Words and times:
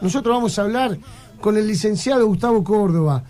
nosotros 0.00 0.34
vamos 0.34 0.58
a 0.58 0.62
hablar 0.62 0.98
con 1.40 1.56
el 1.56 1.66
licenciado 1.66 2.26
Gustavo 2.26 2.62
Córdoba, 2.64 3.22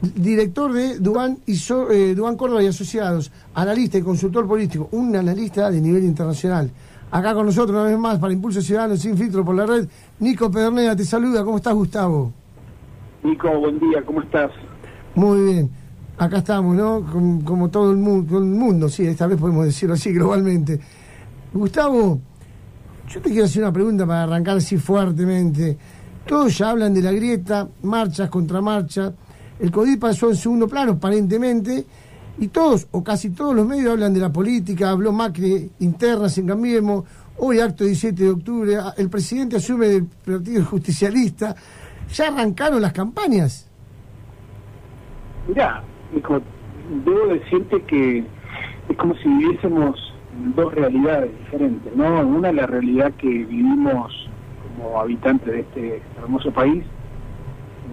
director 0.00 0.72
de 0.72 0.98
Dubán, 0.98 1.38
y 1.46 1.54
eh, 1.54 2.14
Córdoba 2.36 2.62
y 2.62 2.66
Asociados, 2.66 3.32
analista 3.54 3.98
y 3.98 4.02
consultor 4.02 4.46
político, 4.46 4.88
un 4.92 5.14
analista 5.16 5.70
de 5.70 5.80
nivel 5.80 6.04
internacional. 6.04 6.70
Acá 7.10 7.32
con 7.32 7.46
nosotros 7.46 7.76
una 7.78 7.84
vez 7.84 7.98
más 7.98 8.18
para 8.18 8.32
Impulso 8.32 8.60
Ciudadano 8.60 8.96
sin 8.96 9.16
filtro 9.16 9.44
por 9.44 9.54
la 9.54 9.66
red, 9.66 9.88
Nico 10.18 10.50
Pedernera 10.50 10.96
te 10.96 11.04
saluda. 11.04 11.44
¿Cómo 11.44 11.58
estás, 11.58 11.74
Gustavo? 11.74 12.32
Nico, 13.22 13.48
buen 13.58 13.78
día, 13.78 14.02
¿cómo 14.04 14.20
estás? 14.20 14.50
Muy 15.14 15.44
bien. 15.44 15.70
Acá 16.18 16.38
estamos, 16.38 16.76
¿no? 16.76 17.04
Como, 17.44 17.70
todo, 17.70 17.90
el 17.90 17.96
mundo, 17.96 18.28
todo 18.28 18.38
el 18.38 18.50
mundo, 18.50 18.88
sí, 18.88 19.06
esta 19.06 19.26
vez 19.26 19.38
podemos 19.38 19.64
decirlo 19.64 19.94
así 19.94 20.12
globalmente. 20.12 20.80
Gustavo, 21.52 22.20
yo 23.08 23.20
te 23.20 23.30
quiero 23.30 23.44
hacer 23.44 23.62
una 23.62 23.72
pregunta 23.72 24.06
para 24.06 24.24
arrancar 24.24 24.56
así 24.56 24.76
fuertemente. 24.76 25.76
Todos 26.26 26.56
ya 26.56 26.70
hablan 26.70 26.94
de 26.94 27.02
la 27.02 27.12
grieta, 27.12 27.68
marchas 27.82 28.30
contra 28.30 28.60
marchas. 28.60 29.12
El 29.60 29.70
CODI 29.70 29.96
pasó 29.98 30.30
en 30.30 30.36
segundo 30.36 30.66
plano, 30.66 30.92
aparentemente, 30.92 31.84
y 32.38 32.48
todos, 32.48 32.88
o 32.90 33.04
casi 33.04 33.30
todos 33.30 33.54
los 33.54 33.66
medios 33.66 33.92
hablan 33.92 34.12
de 34.14 34.20
la 34.20 34.32
política, 34.32 34.90
habló 34.90 35.12
Macri 35.12 35.70
internas 35.80 36.36
en 36.38 36.46
Cambiemos, 36.46 37.04
hoy 37.38 37.60
acto 37.60 37.84
17 37.84 38.22
de 38.22 38.30
octubre, 38.30 38.76
el 38.96 39.10
presidente 39.10 39.56
asume 39.56 39.86
el 39.96 40.06
Partido 40.06 40.64
Justicialista. 40.64 41.54
¿Ya 42.12 42.28
arrancaron 42.28 42.82
las 42.82 42.92
campañas? 42.92 43.70
Mirá, 45.46 45.82
debo 47.04 47.26
decirte 47.28 47.82
que 47.82 48.24
es 48.88 48.96
como 48.96 49.14
si 49.16 49.28
viviésemos 49.28 50.12
dos 50.56 50.74
realidades 50.74 51.30
diferentes, 51.38 51.94
¿no? 51.94 52.20
Una 52.26 52.52
la 52.52 52.66
realidad 52.66 53.12
que 53.14 53.28
vivimos 53.28 54.12
como 54.76 55.00
habitantes 55.00 55.52
de 55.52 55.60
este 55.60 56.02
hermoso 56.18 56.50
país, 56.52 56.84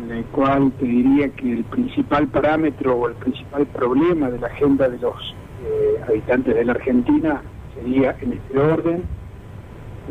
en 0.04 0.12
el 0.12 0.26
cual 0.26 0.72
te 0.80 0.86
diría 0.86 1.30
que 1.30 1.54
el 1.54 1.64
principal 1.66 2.28
parámetro 2.28 2.96
o 2.96 3.08
el 3.08 3.16
principal 3.16 3.66
problema 3.68 4.30
de 4.30 4.40
la 4.40 4.48
agenda 4.48 4.88
de 4.90 4.98
los 5.00 5.36
eh, 5.64 6.02
habitantes 6.08 6.56
de 6.56 6.66
la 6.66 6.74
Argentina 6.74 7.42
sería 7.76 8.16
en 8.22 8.34
este 8.34 8.60
orden, 8.60 9.04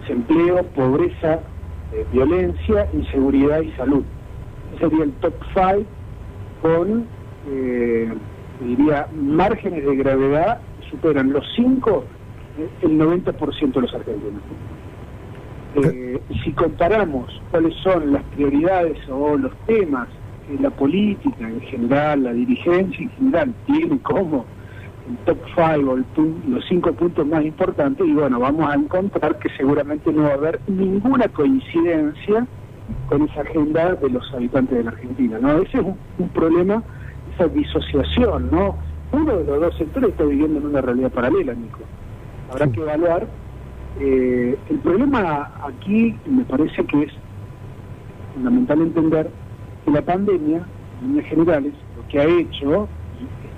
desempleo, 0.01 0.65
pobreza, 0.75 1.41
eh, 1.93 2.07
violencia, 2.12 2.89
inseguridad 2.93 3.61
y 3.61 3.73
salud. 3.73 4.05
Ese 4.75 4.89
sería 4.89 5.05
el 5.05 5.12
top 5.15 5.34
five 5.55 5.87
con, 6.62 7.07
eh, 7.49 8.12
diría, 8.61 9.09
márgenes 9.15 9.84
de 9.84 9.97
gravedad 9.97 10.61
superan 10.91 11.33
los 11.33 11.45
cinco 11.57 12.05
el 12.83 12.99
90% 12.99 13.73
de 13.73 13.81
los 13.81 13.95
argentinos. 13.95 14.43
Eh, 15.77 16.21
si 16.43 16.53
comparamos 16.53 17.41
cuáles 17.51 17.75
son 17.83 18.13
las 18.13 18.23
prioridades 18.35 18.99
o 19.09 19.37
los 19.37 19.53
temas 19.67 20.09
que 20.49 20.61
la 20.61 20.71
política 20.71 21.49
en 21.49 21.61
general, 21.61 22.25
la 22.25 22.33
dirigencia 22.33 23.05
en 23.05 23.11
general 23.11 23.55
tiene 23.67 23.99
como 24.01 24.45
el 25.09 25.17
top 25.25 25.39
5 25.55 25.91
o 25.91 25.97
los 26.49 26.65
cinco 26.69 26.93
puntos 26.93 27.27
más 27.27 27.45
importantes, 27.45 28.07
y 28.07 28.12
bueno, 28.12 28.41
vamos 28.41 28.69
a 28.69 28.75
encontrar 28.75 29.39
que 29.39 29.49
seguramente 29.57 30.12
no 30.12 30.25
va 30.25 30.31
a 30.31 30.35
haber 30.35 30.61
ninguna 30.67 31.29
coincidencia 31.29 32.47
con 33.09 33.23
esa 33.23 33.43
agenda 33.43 33.95
de 33.95 34.11
los 34.11 34.34
habitantes 34.34 34.77
de 34.77 34.84
la 34.84 34.91
Argentina, 34.91 35.39
¿no? 35.41 35.62
Ese 35.62 35.79
es 35.79 35.84
un, 36.19 36.29
problema, 36.31 36.83
esa 37.34 37.47
disociación, 37.49 38.51
¿no? 38.51 38.77
Uno 39.12 39.37
de 39.37 39.45
los 39.45 39.61
dos 39.61 39.79
sectores 39.79 40.11
está 40.11 40.25
viviendo 40.25 40.59
en 40.59 40.67
una 40.67 40.81
realidad 40.81 41.11
paralela, 41.11 41.55
Nico 41.55 41.79
habrá 42.51 42.67
que 42.71 42.81
evaluar. 42.81 43.27
Eh, 43.99 44.57
el 44.69 44.79
problema 44.79 45.51
aquí 45.63 46.17
me 46.27 46.45
parece 46.45 46.85
que 46.87 47.03
es 47.03 47.13
fundamental 48.35 48.81
entender 48.83 49.31
que 49.85 49.91
la 49.91 50.03
pandemia, 50.03 50.67
en 51.01 51.09
líneas 51.09 51.27
generales, 51.27 51.75
lo 51.97 52.07
que 52.09 52.21
ha 52.21 52.25
hecho, 52.25 52.89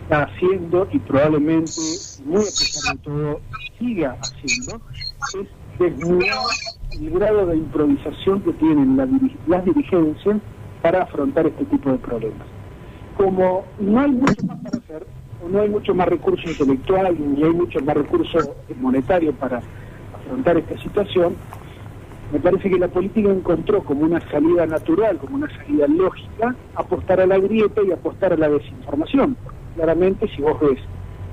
está 0.02 0.24
haciendo 0.24 0.88
y 0.92 0.98
probablemente, 1.00 1.70
muy 2.24 2.40
a 2.40 2.44
pesar 2.44 2.96
de 2.96 3.02
todo, 3.02 3.40
siga 3.78 4.16
haciendo, 4.20 4.80
es 5.40 5.48
desnudar 5.78 6.28
el 6.92 7.10
grado 7.10 7.46
de 7.46 7.56
improvisación 7.56 8.40
que 8.42 8.52
tienen 8.54 8.96
las 9.46 9.64
dirigencias 9.64 10.38
para 10.82 11.02
afrontar 11.02 11.46
este 11.46 11.64
tipo 11.66 11.90
de 11.90 11.98
problemas. 11.98 12.46
Como 13.16 13.64
no 13.78 14.00
hay 14.00 14.10
mucho 14.10 14.46
más 14.46 14.58
para 14.58 14.78
hacer, 14.78 15.06
no 15.50 15.60
hay 15.60 15.68
mucho 15.68 15.94
más 15.94 16.08
recurso 16.08 16.48
intelectual 16.48 17.16
ni 17.18 17.42
hay 17.42 17.52
mucho 17.52 17.80
más 17.80 17.96
recurso 17.96 18.38
monetario 18.80 19.32
para 19.32 19.60
afrontar 20.32 20.56
esta 20.56 20.78
situación, 20.78 21.34
me 22.32 22.40
parece 22.40 22.70
que 22.70 22.78
la 22.78 22.88
política 22.88 23.30
encontró 23.30 23.82
como 23.82 24.04
una 24.04 24.20
salida 24.30 24.64
natural, 24.66 25.18
como 25.18 25.36
una 25.36 25.54
salida 25.58 25.86
lógica, 25.86 26.54
apostar 26.74 27.20
a 27.20 27.26
la 27.26 27.38
grieta 27.38 27.82
y 27.86 27.92
apostar 27.92 28.32
a 28.32 28.36
la 28.36 28.48
desinformación. 28.48 29.36
Claramente, 29.74 30.26
si 30.34 30.40
vos 30.40 30.58
ves 30.60 30.78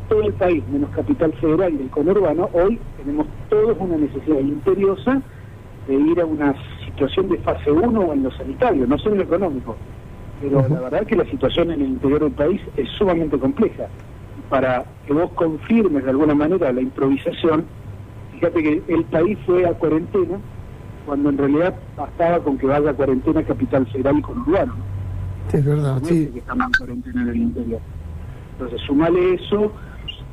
todo 0.10 0.24
el 0.24 0.34
país, 0.34 0.62
menos 0.70 0.90
Capital 0.90 1.32
Federal 1.34 1.74
y 1.74 1.84
el 1.84 1.90
conurbano, 1.90 2.50
hoy 2.52 2.78
tenemos 2.98 3.28
todos 3.50 3.78
una 3.80 3.96
necesidad 3.96 4.40
imperiosa 4.40 5.22
de 5.88 5.94
ir 5.94 6.20
a 6.20 6.26
una 6.26 6.54
situación 6.86 7.30
de 7.30 7.38
fase 7.38 7.72
1 7.72 8.00
o 8.00 8.14
en 8.14 8.24
lo 8.24 8.32
sanitario, 8.32 8.86
no 8.86 8.98
solo 8.98 9.14
en 9.14 9.20
lo 9.20 9.24
económico, 9.24 9.78
pero 10.42 10.68
la 10.68 10.82
verdad 10.82 11.02
es 11.04 11.08
que 11.08 11.16
la 11.16 11.26
situación 11.26 11.72
en 11.72 11.82
el 11.82 11.88
interior 11.88 12.20
del 12.22 12.32
país 12.32 12.62
es 12.76 12.90
sumamente 12.98 13.40
compleja. 13.40 13.88
Para 14.50 14.84
que 15.06 15.14
vos 15.14 15.32
confirmes 15.36 16.04
de 16.04 16.10
alguna 16.10 16.34
manera 16.34 16.74
la 16.74 16.82
improvisación, 16.82 17.66
fíjate 18.40 18.64
que 18.64 18.84
el 18.88 19.04
país 19.06 19.38
fue 19.46 19.66
a 19.66 19.74
cuarentena 19.74 20.40
cuando 21.06 21.30
en 21.30 21.38
realidad 21.38 21.76
bastaba 21.98 22.40
con 22.40 22.58
que 22.58 22.68
vaya 22.68 22.92
a 22.92 22.94
cuarentena 22.94 23.44
capital 23.44 23.86
federal 23.88 24.20
y 24.20 24.22
conurbano. 24.22 24.74
Es 25.52 25.66
verdad, 25.66 26.02
sí. 26.04 26.28
Que 26.28 26.40
estamos 26.40 26.68
en 26.68 26.74
cuarentena 26.74 27.22
en 27.22 27.28
el 27.30 27.38
interior. 27.38 27.82
Entonces, 28.54 28.82
sumale 28.86 29.34
eso 29.34 29.72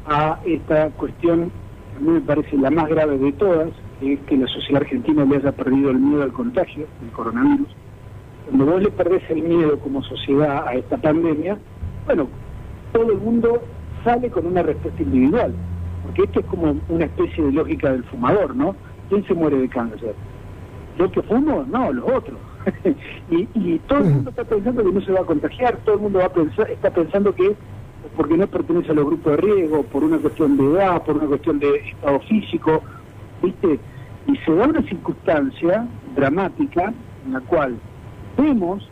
a 0.07 0.39
esta 0.45 0.91
cuestión 0.91 1.51
que 1.51 1.97
a 1.97 2.01
mí 2.01 2.11
me 2.11 2.21
parece 2.21 2.57
la 2.59 2.71
más 2.71 2.89
grave 2.89 3.19
de 3.19 3.33
todas, 3.33 3.71
que 4.01 4.15
es 4.15 4.21
que 4.21 4.37
la 4.37 4.47
sociedad 4.49 4.83
argentina 4.83 5.25
le 5.25 5.37
haya 5.37 5.53
perdido 5.53 5.91
el 5.91 5.99
miedo 5.99 6.23
al 6.23 6.33
contagio 6.33 6.87
del 7.01 7.11
coronavirus 7.13 7.69
cuando 8.47 8.67
vos 8.67 8.83
le 8.83 8.91
perdés 8.91 9.23
el 9.29 9.43
miedo 9.43 9.79
como 9.81 10.03
sociedad 10.05 10.67
a 10.69 10.75
esta 10.75 10.97
pandemia, 10.97 11.59
bueno, 12.07 12.29
todo 12.93 13.13
el 13.13 13.19
mundo 13.19 13.61
sale 14.05 14.31
con 14.31 14.47
una 14.47 14.63
respuesta 14.63 15.03
individual, 15.03 15.53
porque 16.05 16.23
esto 16.23 16.41
es 16.41 16.47
como 16.47 16.77
una 16.89 17.05
especie 17.05 17.45
de 17.45 17.53
lógica 17.53 17.93
del 17.93 18.05
fumador, 18.05 18.55
¿no? 18.55 18.75
¿Quién 19.09 19.25
se 19.27 19.35
muere 19.35 19.59
de 19.59 19.69
cáncer? 19.69 20.15
¿Yo 20.99 21.11
que 21.11 21.23
fumo? 21.23 21.65
No, 21.69 21.93
los 21.93 22.05
otros. 22.11 22.39
y, 23.31 23.79
todo 23.87 24.01
el 24.01 24.05
mundo 24.07 24.31
está 24.31 24.45
pensando 24.45 24.83
que 24.83 24.93
no 24.93 25.01
se 25.01 25.13
va 25.13 25.21
a 25.21 25.25
contagiar, 25.25 25.77
todo 25.85 25.97
el 25.97 26.01
mundo 26.03 26.19
va 26.19 26.27
a 26.27 26.33
pensar, 26.33 26.71
está 26.71 26.91
pensando 26.91 27.35
que 27.35 27.55
porque 28.17 28.37
no 28.37 28.47
pertenece 28.47 28.93
a 28.93 28.95
los 28.95 29.07
grupos 29.07 29.33
de 29.33 29.37
riesgo, 29.39 29.83
por 29.85 30.05
una 30.05 30.19
cuestión 30.19 30.57
de 30.57 30.65
edad, 30.65 31.03
por 31.03 31.17
una 31.17 31.27
cuestión 31.27 31.59
de 31.59 31.77
estado 31.77 32.21
físico, 32.21 32.83
¿viste? 33.43 33.79
Y 34.27 34.37
se 34.39 34.55
da 34.55 34.67
una 34.67 34.83
circunstancia 34.83 35.87
dramática 36.15 36.93
en 37.25 37.33
la 37.33 37.41
cual 37.41 37.77
vemos 38.37 38.89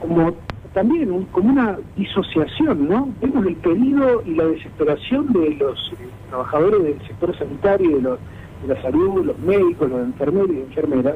como 0.00 0.34
también 0.74 1.24
como 1.32 1.50
una 1.50 1.78
disociación, 1.96 2.88
¿no? 2.88 3.08
Vemos 3.20 3.46
el 3.46 3.56
pedido 3.56 4.22
y 4.26 4.34
la 4.34 4.44
desesperación 4.44 5.32
de 5.32 5.54
los 5.54 5.92
trabajadores 6.28 6.82
del 6.82 7.06
sector 7.06 7.36
sanitario, 7.38 7.96
de, 7.96 8.02
los, 8.02 8.18
de 8.62 8.74
la 8.74 8.82
salud, 8.82 9.24
los 9.24 9.38
médicos, 9.38 9.90
los 9.90 10.00
enfermeros 10.00 10.50
y 10.50 10.60
enfermeras, 10.60 11.14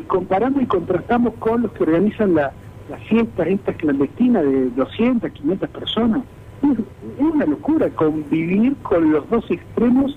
y 0.00 0.04
comparamos 0.04 0.62
y 0.62 0.66
contrastamos 0.66 1.34
con 1.38 1.62
los 1.62 1.72
que 1.72 1.82
organizan 1.84 2.34
la, 2.34 2.52
las 2.88 3.02
fiestas 3.04 3.46
estas 3.46 3.76
clandestinas 3.76 4.44
de 4.44 4.70
200, 4.70 5.30
500 5.30 5.68
personas. 5.70 6.22
Es, 6.62 6.78
es 6.78 7.24
una 7.24 7.46
locura 7.46 7.88
convivir 7.90 8.76
con 8.82 9.12
los 9.12 9.28
dos 9.30 9.50
extremos 9.50 10.16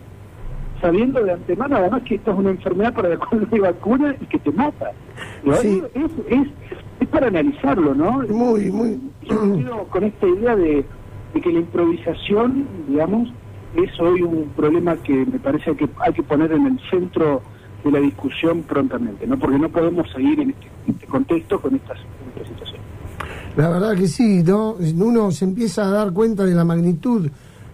sabiendo 0.84 1.24
de 1.24 1.32
antemano 1.32 1.78
además 1.78 2.04
que 2.04 2.16
esta 2.16 2.32
es 2.32 2.38
una 2.38 2.50
enfermedad 2.50 2.94
para 2.94 3.08
la 3.08 3.18
cual 3.18 3.42
no 3.42 3.48
hay 3.54 3.60
vacuna 3.60 4.16
y 4.20 4.26
que 4.26 4.38
te 4.38 4.52
mata. 4.52 4.92
Es, 5.46 5.64
es, 5.64 7.08
para 7.10 7.28
analizarlo, 7.28 7.94
¿no? 7.94 8.24
Muy, 8.28 8.72
muy. 8.72 9.00
Yo 9.22 9.86
con 9.90 10.04
esta 10.04 10.28
idea 10.28 10.56
de, 10.56 10.84
que 11.34 11.52
la 11.52 11.60
improvisación, 11.60 12.68
digamos, 12.88 13.32
es 13.76 14.00
hoy 14.00 14.22
un 14.22 14.50
problema 14.56 14.96
que 14.98 15.26
me 15.26 15.40
parece 15.40 15.76
que 15.76 15.90
hay 16.00 16.14
que 16.14 16.24
poner 16.24 16.52
en 16.52 16.66
el 16.68 16.80
centro 16.90 17.42
de 17.84 17.92
la 17.92 18.00
discusión 18.00 18.64
prontamente, 18.64 19.28
¿no? 19.28 19.38
Porque 19.38 19.60
no 19.60 19.70
podemos 19.70 20.10
seguir 20.12 20.40
en 20.40 20.52
este, 20.52 20.68
este 20.88 21.06
contexto 21.08 21.60
con 21.60 21.76
estas, 21.76 21.98
esta 22.36 22.50
situación. 22.50 22.82
La 23.58 23.70
verdad 23.70 23.96
que 23.96 24.08
sí, 24.08 24.44
¿no? 24.44 24.74
Uno 24.74 25.32
se 25.32 25.46
empieza 25.46 25.86
a 25.86 25.90
dar 25.90 26.14
cuenta 26.14 26.46
de 26.46 26.56
la 26.56 26.66
magnitud 26.66 27.30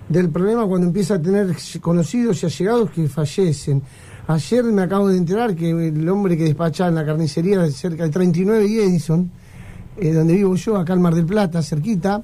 del 0.10 0.30
problema 0.30 0.66
cuando 0.66 0.88
empieza 0.88 1.16
a 1.16 1.22
tener 1.22 1.56
conocidos 1.80 2.42
y 2.42 2.46
allegados 2.48 2.90
que 2.92 3.08
fallecen. 3.08 3.82
Ayer 4.28 4.64
me 4.66 4.82
acabo 4.82 5.08
de 5.08 5.18
enterar 5.18 5.56
que 5.56 5.70
el 5.70 6.10
hombre 6.10 6.38
que 6.38 6.44
despachaba 6.44 6.90
en 6.90 6.96
la 6.96 7.06
carnicería 7.06 7.66
cerca 7.68 8.04
de 8.04 8.10
39 8.10 8.66
y 8.68 8.80
Edison, 8.80 9.30
eh, 9.98 10.14
donde 10.14 10.34
vivo 10.34 10.56
yo, 10.56 10.78
acá 10.78 10.94
en 10.94 11.02
Mar 11.02 11.16
del 11.16 11.26
Plata, 11.26 11.62
cerquita, 11.62 12.24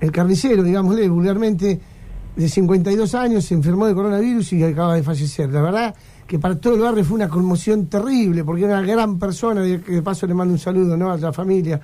el 0.00 0.12
carnicero, 0.12 0.62
digámosle 0.62 1.08
vulgarmente, 1.08 1.80
de 2.36 2.48
52 2.48 3.14
años, 3.14 3.44
se 3.44 3.54
enfermó 3.54 3.86
de 3.86 3.94
coronavirus 3.94 4.52
y 4.52 4.62
acaba 4.62 4.94
de 4.94 5.02
fallecer. 5.02 5.50
La 5.50 5.62
verdad 5.62 5.94
que 6.26 6.38
para 6.38 6.58
todo 6.60 6.74
el 6.74 6.80
barrio 6.82 7.04
fue 7.04 7.14
una 7.16 7.28
conmoción 7.28 7.86
terrible, 7.86 8.44
porque 8.44 8.64
era 8.64 8.78
una 8.78 8.86
gran 8.86 9.18
persona, 9.18 9.62
que 9.62 9.78
de 9.92 10.02
paso 10.02 10.26
le 10.26 10.34
mando 10.34 10.52
un 10.52 10.58
saludo 10.58 10.96
¿no? 10.96 11.10
a 11.10 11.16
la 11.16 11.32
familia. 11.32 11.80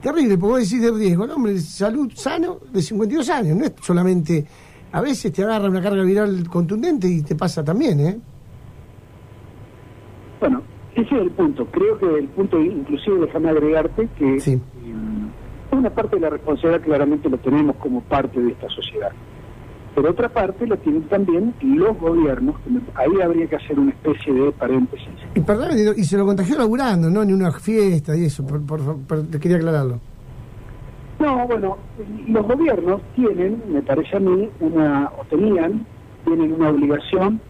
Terrible, 0.00 0.38
porque 0.38 0.52
vos 0.52 0.60
decís 0.70 0.80
de 0.80 0.90
riesgo, 0.92 1.24
el 1.24 1.30
hombre 1.32 1.54
de 1.54 1.60
salud 1.60 2.10
sano 2.14 2.58
de 2.72 2.80
52 2.80 3.28
años, 3.30 3.56
no 3.56 3.64
es 3.64 3.72
solamente, 3.82 4.46
a 4.92 5.00
veces 5.00 5.32
te 5.32 5.42
agarra 5.42 5.68
una 5.68 5.82
carga 5.82 6.02
viral 6.02 6.48
contundente 6.48 7.08
y 7.08 7.22
te 7.22 7.34
pasa 7.34 7.64
también, 7.64 8.00
¿eh? 8.00 8.18
Bueno, 10.40 10.62
ese 10.94 11.14
es 11.16 11.20
el 11.22 11.30
punto. 11.32 11.66
Creo 11.66 11.98
que 11.98 12.06
el 12.18 12.28
punto, 12.28 12.58
inclusive 12.60 13.18
déjame 13.26 13.50
agregarte 13.50 14.08
que 14.18 14.40
Sí. 14.40 14.52
eh, 14.52 14.60
una 15.76 15.90
parte 15.90 16.16
de 16.16 16.22
la 16.22 16.30
responsabilidad 16.30 16.82
claramente 16.82 17.28
lo 17.28 17.38
tenemos 17.38 17.76
como 17.76 18.00
parte 18.02 18.40
de 18.40 18.52
esta 18.52 18.68
sociedad. 18.70 19.10
Pero 19.94 20.10
otra 20.10 20.28
parte 20.28 20.66
lo 20.66 20.76
tienen 20.78 21.02
también 21.08 21.52
los 21.62 21.98
gobiernos, 21.98 22.54
ahí 22.94 23.20
habría 23.22 23.46
que 23.48 23.56
hacer 23.56 23.78
una 23.78 23.90
especie 23.90 24.32
de 24.32 24.52
paréntesis. 24.52 25.08
Y 25.34 25.40
perdón, 25.40 25.70
y 25.96 26.04
se 26.04 26.16
lo 26.16 26.24
contagió 26.24 26.56
laburando, 26.56 27.10
¿no? 27.10 27.24
Ni 27.24 27.32
una 27.32 27.50
fiesta 27.50 28.16
y 28.16 28.26
eso, 28.26 28.46
por, 28.46 28.64
por, 28.64 28.98
por- 29.02 29.26
quería 29.40 29.56
aclararlo. 29.56 29.98
No, 31.18 31.46
bueno, 31.46 31.76
los 32.28 32.46
gobiernos 32.46 33.02
tienen, 33.14 33.62
me 33.70 33.82
parece 33.82 34.16
a 34.16 34.20
mí, 34.20 34.48
una, 34.60 35.10
o 35.18 35.24
tenían, 35.24 35.84
tienen 36.24 36.52
una 36.52 36.70
obligación 36.70 37.40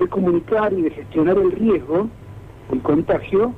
de 0.00 0.08
comunicar 0.08 0.72
y 0.72 0.82
de 0.82 0.90
gestionar 0.90 1.36
el 1.38 1.52
riesgo, 1.52 2.08
el 2.72 2.80
contagio, 2.82 3.52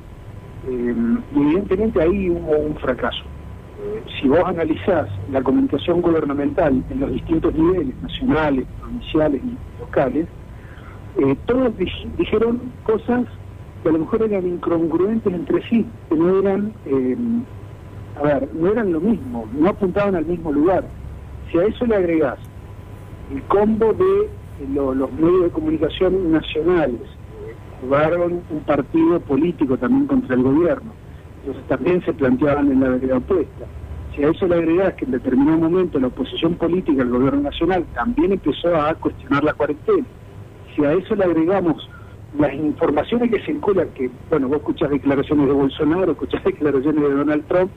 eh, 0.68 0.94
y 1.34 1.40
evidentemente 1.40 2.02
ahí 2.02 2.28
hubo 2.28 2.58
un 2.58 2.74
fracaso. 2.76 3.22
Eh, 3.82 4.04
si 4.20 4.28
vos 4.28 4.40
analizás 4.44 5.08
la 5.28 5.42
comunicación 5.42 6.02
gubernamental 6.02 6.84
en 6.90 7.00
los 7.00 7.12
distintos 7.12 7.54
niveles, 7.54 7.96
nacionales, 8.02 8.66
provinciales 8.78 9.42
y 9.42 9.56
locales, 9.80 10.28
eh, 11.18 11.36
todos 11.46 11.70
dij- 11.76 12.14
dijeron 12.16 12.72
cosas 12.82 13.24
que 13.82 13.88
a 13.88 13.92
lo 13.92 14.00
mejor 14.00 14.22
eran 14.22 14.46
incongruentes 14.46 15.32
entre 15.32 15.62
sí, 15.68 15.86
que 16.08 16.16
no 16.16 16.38
eran, 16.40 16.74
eh, 16.84 17.16
a 18.16 18.22
ver, 18.22 18.50
no 18.54 18.70
eran 18.70 18.92
lo 18.92 19.00
mismo, 19.00 19.48
no 19.52 19.68
apuntaban 19.70 20.14
al 20.14 20.26
mismo 20.26 20.52
lugar. 20.52 20.90
Si 21.50 21.58
a 21.58 21.64
eso 21.64 21.86
le 21.86 21.96
agregás 21.96 22.38
el 23.34 23.42
combo 23.44 23.94
de 23.94 24.30
lo- 24.74 24.94
los 24.94 25.10
medios 25.12 25.44
de 25.44 25.50
comunicación 25.50 26.30
nacionales, 26.30 27.00
jugaron 27.80 28.44
un 28.50 28.60
partido 28.64 29.20
político 29.20 29.78
también 29.78 30.06
contra 30.06 30.34
el 30.34 30.42
gobierno, 30.42 30.92
entonces 31.40 31.66
también 31.68 32.04
se 32.04 32.12
planteaban 32.12 32.70
en 32.70 32.80
la 32.80 32.90
vereda 32.90 33.16
opuesta. 33.18 33.66
Si 34.14 34.24
a 34.24 34.28
eso 34.28 34.46
le 34.46 34.56
agregás 34.56 34.94
que 34.94 35.04
en 35.04 35.12
determinado 35.12 35.58
momento 35.58 35.98
la 35.98 36.08
oposición 36.08 36.54
política 36.54 37.02
al 37.02 37.10
gobierno 37.10 37.42
nacional 37.42 37.84
también 37.94 38.32
empezó 38.32 38.74
a 38.74 38.94
cuestionar 38.94 39.44
la 39.44 39.54
cuarentena, 39.54 40.04
si 40.74 40.84
a 40.84 40.92
eso 40.92 41.14
le 41.14 41.24
agregamos 41.24 41.88
las 42.38 42.54
informaciones 42.54 43.30
que 43.30 43.40
circulan, 43.40 43.88
que, 43.94 44.10
bueno, 44.28 44.48
vos 44.48 44.58
escuchás 44.58 44.90
declaraciones 44.90 45.46
de 45.46 45.52
Bolsonaro, 45.52 46.12
escuchás 46.12 46.44
declaraciones 46.44 47.02
de 47.02 47.10
Donald 47.10 47.44
Trump, 47.46 47.70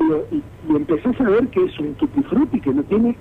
y, 0.00 0.36
y, 0.36 0.76
empezás 0.76 1.18
a 1.20 1.24
ver 1.24 1.46
que 1.48 1.64
es 1.64 1.78
un 1.78 1.94
tutti 1.94 2.60
que 2.60 2.74
no 2.74 2.82
tiene 2.82 3.16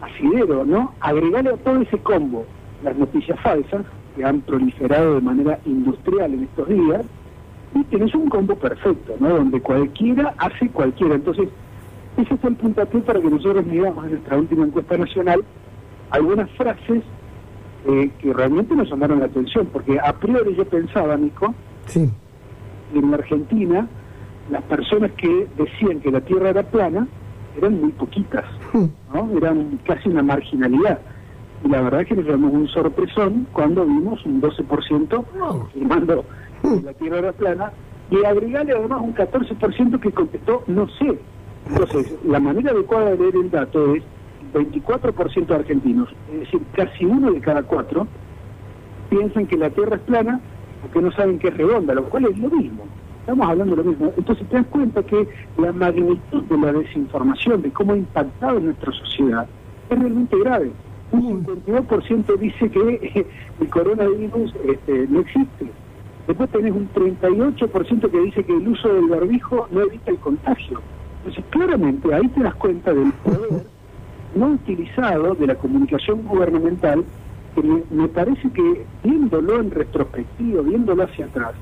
asidero, 0.00 0.64
¿no? 0.64 0.92
Agregarle 1.00 1.50
a 1.50 1.56
todo 1.56 1.80
ese 1.80 1.98
combo 1.98 2.46
las 2.82 2.96
noticias 2.96 3.38
falsas, 3.40 3.84
que 4.14 4.24
han 4.24 4.40
proliferado 4.40 5.16
de 5.16 5.20
manera 5.20 5.58
industrial 5.66 6.32
en 6.32 6.44
estos 6.44 6.68
días, 6.68 7.04
y 7.80 7.84
tenés 7.84 8.14
un 8.14 8.28
combo 8.28 8.54
perfecto, 8.56 9.14
¿no? 9.20 9.28
Donde 9.30 9.60
cualquiera 9.60 10.34
hace 10.38 10.68
cualquiera. 10.70 11.14
Entonces, 11.16 11.48
ese 12.16 12.36
fue 12.38 12.50
el 12.50 12.56
puntapié 12.56 13.00
para 13.00 13.20
que 13.20 13.28
nosotros 13.30 13.66
miramos 13.66 14.04
en 14.06 14.12
nuestra 14.12 14.36
última 14.38 14.64
encuesta 14.66 14.96
nacional 14.96 15.44
algunas 16.10 16.50
frases 16.52 17.02
eh, 17.88 18.10
que 18.18 18.32
realmente 18.32 18.74
nos 18.74 18.88
llamaron 18.88 19.20
la 19.20 19.26
atención, 19.26 19.66
porque 19.72 19.98
a 20.00 20.12
priori 20.14 20.54
yo 20.56 20.64
pensaba, 20.64 21.16
Nico, 21.16 21.54
Sí. 21.86 22.10
que 22.92 22.98
en 22.98 23.10
la 23.10 23.16
Argentina 23.18 23.86
las 24.50 24.62
personas 24.64 25.10
que 25.12 25.46
decían 25.56 26.00
que 26.00 26.10
la 26.10 26.20
Tierra 26.20 26.50
era 26.50 26.62
plana 26.62 27.06
eran 27.56 27.80
muy 27.80 27.90
poquitas, 27.92 28.44
¿no? 28.74 29.30
Eran 29.36 29.78
casi 29.84 30.08
una 30.08 30.22
marginalidad. 30.22 30.98
Y 31.64 31.68
la 31.68 31.80
verdad 31.80 32.02
es 32.02 32.08
que 32.08 32.16
nos 32.16 32.26
llamó 32.26 32.48
un 32.48 32.68
sorpresón 32.68 33.46
cuando 33.52 33.84
vimos 33.86 34.24
un 34.26 34.40
12% 34.40 35.24
Wow. 35.38 35.68
Que 36.74 36.82
la 36.82 36.92
Tierra 36.94 37.18
era 37.18 37.32
plana 37.32 37.72
y 38.10 38.24
agregarle 38.24 38.72
además 38.72 39.00
un 39.02 39.14
14% 39.14 40.00
que 40.00 40.12
contestó 40.12 40.62
no 40.66 40.88
sé. 40.88 41.18
Entonces, 41.68 42.14
la 42.24 42.38
manera 42.38 42.70
adecuada 42.70 43.10
de 43.10 43.18
leer 43.18 43.34
el 43.36 43.50
dato 43.50 43.94
es 43.94 44.02
24% 44.54 45.46
de 45.46 45.54
argentinos, 45.54 46.08
es 46.32 46.40
decir, 46.40 46.60
casi 46.72 47.04
uno 47.04 47.32
de 47.32 47.40
cada 47.40 47.62
cuatro, 47.62 48.06
piensan 49.10 49.46
que 49.46 49.56
la 49.56 49.70
Tierra 49.70 49.96
es 49.96 50.02
plana 50.02 50.40
o 50.86 50.92
que 50.92 51.00
no 51.00 51.10
saben 51.12 51.38
que 51.38 51.48
es 51.48 51.56
redonda, 51.56 51.94
lo 51.94 52.04
cual 52.04 52.26
es 52.26 52.38
lo 52.38 52.50
mismo. 52.50 52.84
Estamos 53.20 53.48
hablando 53.48 53.74
de 53.74 53.82
lo 53.82 53.90
mismo. 53.90 54.12
Entonces 54.16 54.48
te 54.48 54.56
das 54.56 54.66
cuenta 54.66 55.02
que 55.02 55.28
la 55.58 55.72
magnitud 55.72 56.44
de 56.44 56.58
la 56.58 56.72
desinformación, 56.72 57.62
de 57.62 57.72
cómo 57.72 57.92
ha 57.92 57.96
impactado 57.96 58.58
en 58.58 58.66
nuestra 58.66 58.92
sociedad, 58.92 59.48
es 59.90 59.98
realmente 59.98 60.38
grave. 60.38 60.70
Un 61.10 61.44
52% 61.44 62.38
dice 62.38 62.70
que 62.70 63.26
el 63.60 63.68
coronavirus 63.68 64.54
este, 64.64 65.08
no 65.08 65.20
existe. 65.20 65.66
Después 66.26 66.50
tenés 66.50 66.72
un 66.72 66.88
38% 66.92 68.10
que 68.10 68.20
dice 68.20 68.44
que 68.44 68.56
el 68.56 68.68
uso 68.68 68.92
del 68.92 69.06
barbijo 69.06 69.68
no 69.70 69.82
evita 69.82 70.10
el 70.10 70.18
contagio. 70.18 70.80
Entonces, 71.18 71.44
claramente 71.50 72.12
ahí 72.12 72.26
te 72.28 72.42
das 72.42 72.54
cuenta 72.56 72.92
del 72.92 73.12
poder 73.12 73.66
no 74.34 74.48
utilizado 74.48 75.34
de 75.34 75.46
la 75.46 75.54
comunicación 75.54 76.22
gubernamental, 76.24 77.04
que 77.54 77.62
me, 77.62 78.08
parece 78.08 78.50
que 78.50 78.84
viéndolo 79.02 79.60
en 79.60 79.70
retrospectiva, 79.70 80.62
viéndolo 80.62 81.04
hacia 81.04 81.24
atrás, 81.24 81.52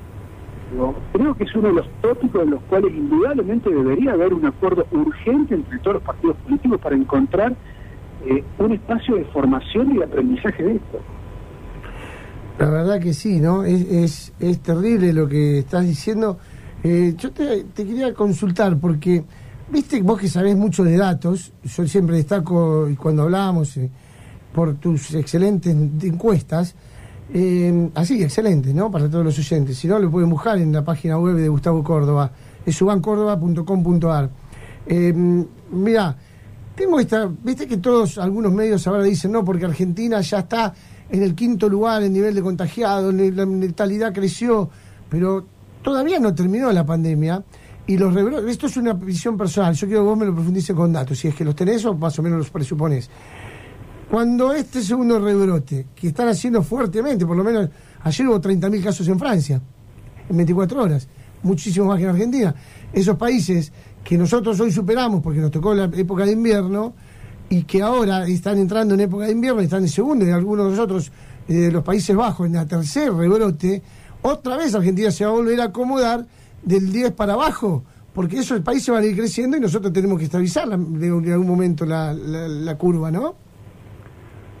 creo 1.13 1.35
que 1.35 1.43
es 1.45 1.55
uno 1.55 1.69
de 1.69 1.73
los 1.75 1.89
tópicos 2.01 2.43
en 2.43 2.51
los 2.51 2.61
cuales 2.63 2.93
indudablemente 2.93 3.69
debería 3.69 4.11
haber 4.11 4.33
un 4.33 4.45
acuerdo 4.45 4.85
urgente 4.91 5.55
entre 5.55 5.79
todos 5.79 5.95
los 5.95 6.03
partidos 6.03 6.35
políticos 6.37 6.81
para 6.81 6.95
encontrar 6.95 7.55
eh, 8.25 8.43
un 8.57 8.71
espacio 8.73 9.15
de 9.15 9.23
formación 9.25 9.95
y 9.95 10.03
aprendizaje 10.03 10.63
de 10.63 10.75
esto. 10.75 10.99
La 12.57 12.69
verdad 12.69 12.99
que 12.99 13.13
sí, 13.13 13.39
¿no? 13.39 13.63
Es, 13.63 13.81
es, 13.81 14.33
es 14.39 14.59
terrible 14.59 15.11
lo 15.11 15.27
que 15.27 15.59
estás 15.59 15.85
diciendo. 15.85 16.37
Eh, 16.83 17.15
yo 17.17 17.31
te, 17.31 17.65
quería 17.75 18.13
consultar 18.13 18.77
porque, 18.79 19.23
viste, 19.69 20.01
vos 20.01 20.19
que 20.19 20.29
sabés 20.29 20.55
mucho 20.55 20.83
de 20.83 20.97
datos, 20.97 21.51
yo 21.63 21.87
siempre 21.87 22.15
destaco, 22.17 22.87
cuando 22.97 23.23
hablamos, 23.23 23.75
eh, 23.77 23.89
por 24.53 24.75
tus 24.75 25.13
excelentes 25.15 25.75
encuestas, 26.03 26.75
eh, 27.33 27.89
así, 27.95 28.23
excelentes, 28.23 28.73
¿no? 28.73 28.89
Para 28.89 29.09
todos 29.09 29.25
los 29.25 29.37
oyentes. 29.37 29.77
Si 29.77 29.87
no, 29.87 29.99
lo 29.99 30.09
pueden 30.09 30.29
buscar 30.29 30.57
en 30.57 30.71
la 30.71 30.83
página 30.85 31.17
web 31.17 31.35
de 31.35 31.49
Gustavo 31.49 31.83
Córdoba, 31.83 32.31
es 32.65 32.75
subancórdoba.com.ar. 32.75 34.29
Eh, 34.87 35.13
mira, 35.71 36.15
tengo 36.75 36.99
esta, 36.99 37.29
viste 37.43 37.67
que 37.67 37.77
todos, 37.77 38.17
algunos 38.17 38.53
medios 38.53 38.85
ahora 38.87 39.03
dicen, 39.03 39.31
no, 39.31 39.43
porque 39.43 39.65
Argentina 39.65 40.21
ya 40.21 40.39
está 40.39 40.73
en 41.09 41.23
el 41.23 41.35
quinto 41.35 41.69
lugar 41.69 42.03
en 42.03 42.13
nivel 42.13 42.33
de 42.33 42.41
contagiados, 42.41 43.13
la 43.13 43.45
letalidad 43.45 44.13
creció, 44.13 44.69
pero 45.09 45.45
todavía 45.81 46.19
no 46.19 46.33
terminó 46.33 46.71
la 46.71 46.85
pandemia. 46.85 47.43
Y 47.87 47.97
los 47.97 48.13
rebrotes, 48.13 48.49
esto 48.49 48.65
es 48.65 48.77
una 48.77 48.93
visión 48.93 49.37
personal, 49.37 49.75
yo 49.75 49.85
quiero 49.85 50.01
que 50.01 50.09
vos 50.09 50.17
me 50.17 50.25
lo 50.25 50.33
profundices 50.33 50.75
con 50.75 50.91
datos, 50.91 51.19
si 51.19 51.27
es 51.27 51.35
que 51.35 51.45
los 51.45 51.55
tenés 51.55 51.85
o 51.85 51.93
más 51.93 52.17
o 52.17 52.23
menos 52.23 52.39
los 52.39 52.49
presuponés. 52.49 53.09
Cuando 54.09 54.53
este 54.53 54.81
segundo 54.81 55.19
rebrote, 55.19 55.87
que 55.95 56.07
están 56.07 56.27
haciendo 56.27 56.63
fuertemente, 56.63 57.27
por 57.27 57.37
lo 57.37 57.43
menos 57.43 57.69
ayer 58.01 58.27
hubo 58.27 58.41
30.000 58.41 58.83
casos 58.83 59.07
en 59.07 59.19
Francia, 59.19 59.61
en 60.27 60.35
24 60.35 60.81
horas, 60.81 61.07
muchísimo 61.43 61.85
más 61.85 61.97
que 61.99 62.05
en 62.05 62.09
Argentina, 62.09 62.55
esos 62.91 63.17
países 63.17 63.71
que 64.03 64.17
nosotros 64.17 64.59
hoy 64.59 64.71
superamos 64.71 65.21
porque 65.21 65.39
nos 65.39 65.51
tocó 65.51 65.73
la 65.75 65.85
época 65.85 66.25
de 66.25 66.31
invierno 66.31 66.93
y 67.49 67.63
que 67.63 67.81
ahora 67.81 68.27
están 68.27 68.57
entrando 68.57 68.93
en 68.95 69.01
época 69.01 69.25
de 69.25 69.31
invierno, 69.31 69.61
están 69.61 69.83
en 69.83 69.89
segundo, 69.89 70.25
y 70.25 70.31
algunos 70.31 70.65
de 70.65 70.71
nosotros, 70.71 71.11
eh, 71.47 71.53
de 71.53 71.71
los 71.71 71.83
Países 71.83 72.15
Bajos, 72.15 72.47
en 72.47 72.53
la 72.53 72.65
tercer 72.65 73.13
rebrote, 73.13 73.81
otra 74.21 74.57
vez 74.57 74.73
Argentina 74.73 75.11
se 75.11 75.23
va 75.25 75.31
a 75.31 75.33
volver 75.33 75.61
a 75.61 75.65
acomodar 75.65 76.25
del 76.63 76.91
10 76.91 77.11
para 77.11 77.33
abajo, 77.33 77.83
porque 78.13 78.39
esos 78.39 78.61
países 78.61 78.89
van 78.89 79.03
a 79.03 79.05
ir 79.05 79.15
creciendo 79.15 79.57
y 79.57 79.59
nosotros 79.59 79.93
tenemos 79.93 80.17
que 80.17 80.25
estabilizar 80.25 80.67
la- 80.67 80.77
de, 80.77 81.07
algún 81.33 81.47
momento 81.47 81.85
la, 81.85 82.13
la- 82.13 82.47
la 82.47 82.77
curva, 82.77 83.11
¿no? 83.11 83.35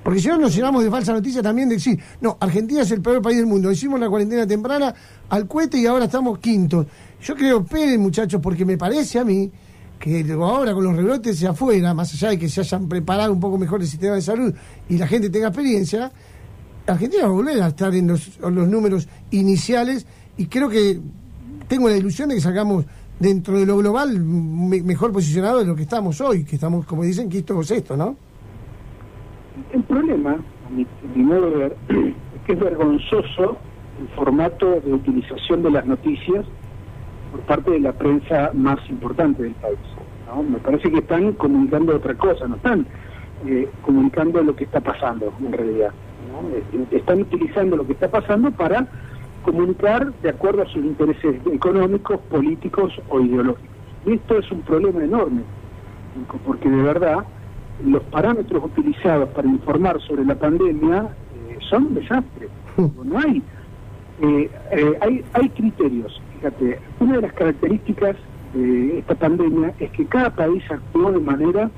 Porque 0.03 0.19
si 0.19 0.27
no 0.27 0.37
nos 0.37 0.53
llenamos 0.55 0.83
de 0.83 0.91
falsa 0.91 1.13
noticia 1.13 1.41
también 1.41 1.67
de 1.67 1.75
decir, 1.75 1.99
no, 2.21 2.37
Argentina 2.39 2.81
es 2.83 2.91
el 2.91 3.01
peor 3.01 3.23
país 3.23 3.37
del 3.37 3.47
mundo, 3.47 3.71
hicimos 3.71 3.99
la 3.99 4.07
cuarentena 4.07 4.45
temprana 4.45 4.93
al 5.29 5.47
cohete 5.47 5.79
y 5.79 5.87
ahora 5.87 6.05
estamos 6.05 6.37
quintos. 6.37 6.85
Yo 7.23 7.33
creo, 7.35 7.61
esperen 7.61 7.99
muchachos, 8.01 8.39
porque 8.39 8.65
me 8.65 8.77
parece 8.77 9.17
a 9.17 9.23
mí 9.25 9.51
que 9.99 10.25
ahora 10.33 10.73
con 10.73 10.83
los 10.83 10.95
rebrotes 10.95 11.39
de 11.39 11.47
afuera, 11.47 11.93
más 11.93 12.13
allá 12.13 12.29
de 12.29 12.39
que 12.39 12.49
se 12.49 12.61
hayan 12.61 12.87
preparado 12.87 13.31
un 13.33 13.39
poco 13.39 13.57
mejor 13.57 13.81
el 13.81 13.87
sistema 13.87 14.15
de 14.15 14.21
salud 14.21 14.53
y 14.89 14.97
la 14.97 15.07
gente 15.07 15.29
tenga 15.29 15.47
experiencia, 15.47 16.11
Argentina 16.87 17.23
va 17.23 17.29
a 17.29 17.33
volver 17.33 17.61
a 17.63 17.67
estar 17.67 17.93
en 17.95 18.07
los, 18.07 18.39
números 18.39 19.07
iniciales 19.31 20.05
y 20.37 20.45
creo 20.45 20.69
que 20.69 20.99
tengo 21.67 21.89
la 21.89 21.97
ilusión 21.97 22.29
de 22.29 22.35
que 22.35 22.41
salgamos 22.41 22.85
dentro 23.19 23.57
de 23.57 23.65
lo 23.65 23.77
global 23.77 24.19
me- 24.19 24.81
mejor 24.83 25.11
posicionado 25.11 25.59
de 25.59 25.65
lo 25.65 25.75
que 25.75 25.83
estamos 25.83 26.19
hoy, 26.21 26.43
que 26.43 26.55
estamos, 26.55 26.85
como 26.85 27.03
dicen, 27.03 27.29
quinto 27.29 27.57
o 27.57 27.63
sexto, 27.63 27.95
¿no? 27.97 28.15
El 29.71 29.83
problema, 29.83 30.33
a 30.33 30.69
mi, 30.69 30.83
a 30.83 31.17
modo 31.17 31.49
ver, 31.57 31.75
es 31.89 32.41
que 32.45 32.53
es 32.53 32.59
vergonzoso 32.59 33.57
el 33.99 34.07
formato 34.15 34.81
de 34.81 34.93
utilización 34.93 35.63
de 35.63 35.71
las 35.71 35.85
noticias 35.85 36.45
por 37.35 37.43
parte 37.43 37.71
de 37.71 37.79
la 37.81 37.91
prensa 37.91 38.51
más 38.53 38.79
importante 38.89 39.43
del 39.43 39.53
país. 39.55 39.77
Me 40.49 40.57
parece 40.59 40.89
que 40.89 40.99
están 40.99 41.33
comunicando 41.33 41.95
otra 41.95 42.13
cosa, 42.15 42.47
no 42.47 42.55
están 42.55 42.85
eh, 43.45 43.69
comunicando 43.81 44.41
lo 44.41 44.55
que 44.55 44.63
está 44.63 44.79
pasando 44.79 45.33
en 45.45 45.51
realidad. 45.51 45.91
Eh, 46.53 46.85
están 46.91 47.21
utilizando 47.21 47.75
lo 47.75 47.85
que 47.85 47.93
está 47.93 48.09
pasando 48.09 48.51
para 48.51 48.87
comunicar 49.43 50.13
de 50.21 50.29
acuerdo 50.29 50.63
a 50.63 50.65
sus 50.67 50.83
intereses 50.83 51.35
económicos, 51.51 52.19
políticos 52.29 52.93
o 53.09 53.19
ideológicos. 53.19 53.69
Y 54.05 54.13
esto 54.13 54.39
es 54.39 54.49
un 54.51 54.61
problema 54.61 55.03
enorme, 55.03 55.41
porque 56.45 56.69
de 56.69 56.81
verdad 56.81 57.17
los 57.85 58.01
parámetros 58.03 58.63
utilizados 58.63 59.29
para 59.29 59.47
informar 59.47 59.99
sobre 60.01 60.23
la 60.23 60.35
pandemia 60.35 61.09
eh, 61.49 61.57
son 61.69 61.87
un 61.87 61.95
desastre. 61.95 62.47
No 62.77 63.19
hay, 63.19 63.41
hay, 65.01 65.23
hay 65.33 65.49
criterios. 65.49 66.21
Una 66.99 67.15
de 67.15 67.21
las 67.21 67.33
características 67.33 68.15
de 68.53 68.99
esta 68.99 69.15
pandemia 69.15 69.73
es 69.79 69.89
que 69.91 70.05
cada 70.05 70.29
país 70.29 70.63
actuó 70.69 71.11
de 71.11 71.19
manera 71.19 71.71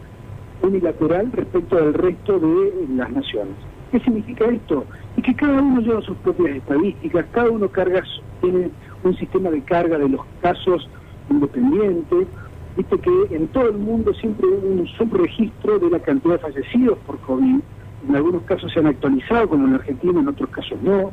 unilateral 0.62 1.32
respecto 1.32 1.76
del 1.78 1.94
resto 1.94 2.40
de 2.40 2.88
las 2.96 3.10
naciones. 3.12 3.56
¿Qué 3.92 4.00
significa 4.02 4.46
esto? 4.46 4.86
Y 5.16 5.22
que 5.22 5.34
cada 5.36 5.62
uno 5.62 5.82
lleva 5.82 6.02
sus 6.02 6.18
propias 6.18 6.58
estadísticas, 6.58 7.26
cada 7.32 7.50
uno 7.50 7.70
carga, 7.70 8.04
tiene 8.42 8.70
un 9.04 9.16
sistema 9.16 9.50
de 9.50 9.62
carga 9.62 9.98
de 9.98 10.10
los 10.10 10.22
casos 10.42 10.90
independientes, 11.30 12.28
viste 12.76 13.00
que 13.00 13.36
en 13.36 13.48
todo 13.48 13.70
el 13.70 13.78
mundo 13.78 14.14
siempre 14.16 14.48
hay 14.48 14.70
un 14.70 14.88
subregistro 14.98 15.80
de 15.80 15.90
la 15.90 16.00
cantidad 16.00 16.34
de 16.34 16.40
fallecidos 16.40 16.98
por 17.00 17.18
COVID, 17.20 17.60
en 18.10 18.16
algunos 18.16 18.44
casos 18.44 18.72
se 18.72 18.80
han 18.80 18.88
actualizado, 18.88 19.50
como 19.50 19.68
en 19.68 19.76
Argentina, 19.76 20.20
en 20.20 20.28
otros 20.28 20.50
casos 20.50 20.78
no. 20.82 21.12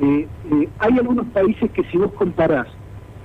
Eh, 0.00 0.26
eh, 0.50 0.68
hay 0.78 0.98
algunos 0.98 1.26
países 1.26 1.70
que 1.72 1.84
si 1.84 1.98
vos 1.98 2.12
comparás 2.12 2.66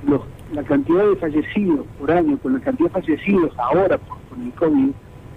los, 0.07 0.21
la 0.53 0.63
cantidad 0.63 1.05
de 1.05 1.15
fallecidos 1.17 1.85
por 1.99 2.11
año 2.11 2.37
con 2.39 2.53
la 2.53 2.59
cantidad 2.59 2.89
de 2.91 3.01
fallecidos 3.01 3.51
ahora 3.57 3.97
por, 3.97 4.17
con 4.29 4.43
el 4.43 4.53
COVID, 4.53 4.91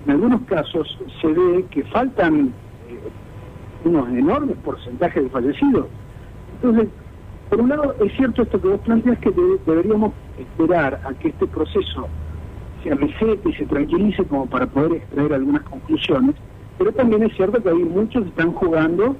en 0.04 0.10
algunos 0.10 0.42
casos 0.42 0.98
se 1.20 1.26
ve 1.28 1.64
que 1.70 1.84
faltan 1.84 2.52
eh, 2.88 2.98
unos 3.84 4.08
enormes 4.08 4.56
porcentajes 4.64 5.24
de 5.24 5.30
fallecidos. 5.30 5.86
Entonces, 6.54 6.88
por 7.48 7.60
un 7.60 7.68
lado, 7.68 7.94
es 8.00 8.12
cierto 8.16 8.42
esto 8.42 8.60
que 8.60 8.68
vos 8.68 8.80
planteas 8.80 9.18
que 9.18 9.30
deberíamos 9.66 10.12
esperar 10.38 11.00
a 11.04 11.12
que 11.14 11.28
este 11.28 11.46
proceso 11.46 12.08
se 12.82 12.92
amesete 12.92 13.48
y 13.48 13.52
se 13.54 13.66
tranquilice 13.66 14.24
como 14.24 14.46
para 14.46 14.66
poder 14.66 14.92
extraer 14.92 15.34
algunas 15.34 15.62
conclusiones, 15.62 16.34
pero 16.78 16.92
también 16.92 17.22
es 17.22 17.36
cierto 17.36 17.62
que 17.62 17.68
hay 17.68 17.76
muchos 17.76 18.22
que 18.24 18.28
están 18.30 18.52
jugando 18.52 19.16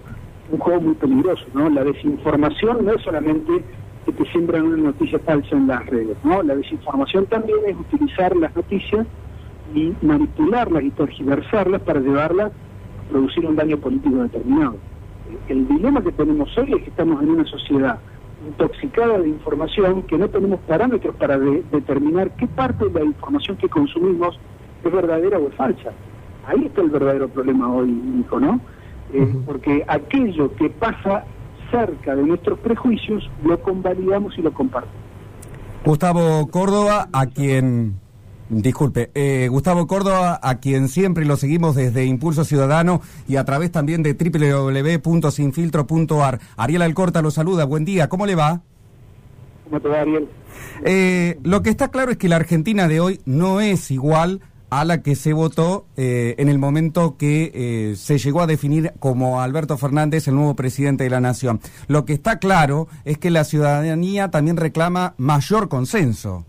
un 0.50 0.58
juego 0.58 0.80
muy 0.80 0.94
peligroso, 0.94 1.44
¿no? 1.54 1.68
La 1.70 1.84
desinformación 1.84 2.84
no 2.84 2.92
es 2.92 3.02
solamente 3.02 3.64
que 4.04 4.12
te 4.12 4.25
siembran 4.32 4.66
una 4.66 4.76
noticia 4.76 5.18
falsa 5.21 5.56
en 5.56 5.68
las 5.68 5.87
redes, 5.87 6.16
¿no? 6.25 6.42
La 6.42 6.56
desinformación 6.56 7.26
también 7.26 7.59
es 7.66 7.76
utilizar 7.76 8.35
las 8.37 8.54
noticias 8.56 9.06
y 9.75 9.92
manipularlas 10.02 10.82
y 10.82 10.90
tergiversarlas 10.90 11.80
para 11.82 12.00
llevarlas 12.00 12.50
a 12.50 13.11
producir 13.11 13.47
un 13.47 13.56
daño 13.56 13.76
político 13.78 14.16
determinado. 14.16 14.76
El 15.49 15.68
dilema 15.68 16.02
que 16.02 16.12
tenemos 16.12 16.56
hoy 16.59 16.73
es 16.73 16.82
que 16.82 16.90
estamos 16.90 17.23
en 17.23 17.30
una 17.30 17.44
sociedad 17.44 17.99
intoxicada 18.47 19.18
de 19.18 19.28
información 19.28 20.02
que 20.02 20.18
no 20.18 20.28
tenemos 20.28 20.61
parámetros 20.61 21.14
para 21.16 21.38
determinar 21.38 22.35
qué 22.37 22.47
parte 22.47 22.88
de 22.88 23.00
la 23.00 23.04
información 23.04 23.56
que 23.56 23.68
consumimos 23.68 24.38
es 24.85 24.92
verdadera 24.92 25.38
o 25.38 25.49
es 25.49 25.54
falsa. 25.54 25.92
Ahí 26.47 26.66
está 26.66 26.80
el 26.80 26.90
verdadero 26.90 27.28
problema 27.28 27.73
hoy, 27.73 27.92
Nico, 27.92 28.40
¿no? 28.40 28.61
Eh, 29.12 29.35
porque 29.47 29.85
aquello 29.87 30.54
que 30.56 30.71
pasa 30.71 31.25
cerca 31.73 32.14
de 32.14 32.23
nuestros 32.23 32.61
prejuicios 32.61 33.29
lo 33.43 33.61
convalidamos 33.61 34.38
y 34.38 34.43
lo 34.43 34.55
compartimos. 34.55 34.97
Gustavo 35.85 36.47
Córdoba, 36.49 37.09
a 37.12 37.26
quien 37.26 37.97
Disculpe, 38.52 39.11
eh, 39.14 39.49
Gustavo 39.49 39.87
Córdoba, 39.87 40.38
a 40.43 40.59
quien 40.59 40.88
siempre 40.88 41.25
lo 41.25 41.37
seguimos 41.37 41.75
desde 41.75 42.05
Impulso 42.05 42.45
Ciudadano 42.45 43.00
y 43.26 43.37
a 43.37 43.47
través 43.47 43.73
también 43.73 44.02
de 44.02 44.12
www.sinfiltro.ar. 44.12 46.38
Ariel 46.59 46.83
Alcorta 46.83 47.23
lo 47.23 47.31
saluda, 47.31 47.64
buen 47.64 47.87
día, 47.87 48.11
¿cómo 48.11 48.26
le 48.26 48.35
va? 48.35 48.61
¿Cómo 49.64 49.81
te 49.81 49.88
va, 49.88 50.02
Ariel? 50.02 50.29
Eh, 50.85 51.38
lo 51.43 51.62
que 51.62 51.71
está 51.71 51.88
claro 51.88 52.11
es 52.11 52.19
que 52.19 52.29
la 52.29 52.37
Argentina 52.37 52.88
de 52.88 53.00
hoy 53.00 53.21
no 53.25 53.62
es 53.62 53.91
igual 53.91 54.43
a 54.73 54.87
la 54.87 55.02
que 55.02 55.17
se 55.17 55.35
votó 55.35 55.85
eh, 55.99 56.35
en 56.38 56.49
el 56.49 56.59
momento 56.59 57.17
que 57.19 57.93
se 57.95 58.17
llegó 58.17 58.41
a 58.41 58.47
definir 58.47 58.93
como 59.00 59.43
Alberto 59.43 59.76
Fernández 59.76 60.29
el 60.29 60.35
nuevo 60.35 60.57
presidente 60.57 61.05
de 61.05 61.11
la 61.11 61.21
Nación. 61.21 61.61
Lo 61.88 62.07
que 62.07 62.14
está 62.14 62.38
claro 62.38 62.88
es 63.05 63.19
que 63.19 63.31
la 63.31 63.45
ciudadanía 63.45 64.31
también 64.31 64.57
reclama 64.57 65.12
mayor 65.19 65.69
consenso. 65.69 66.47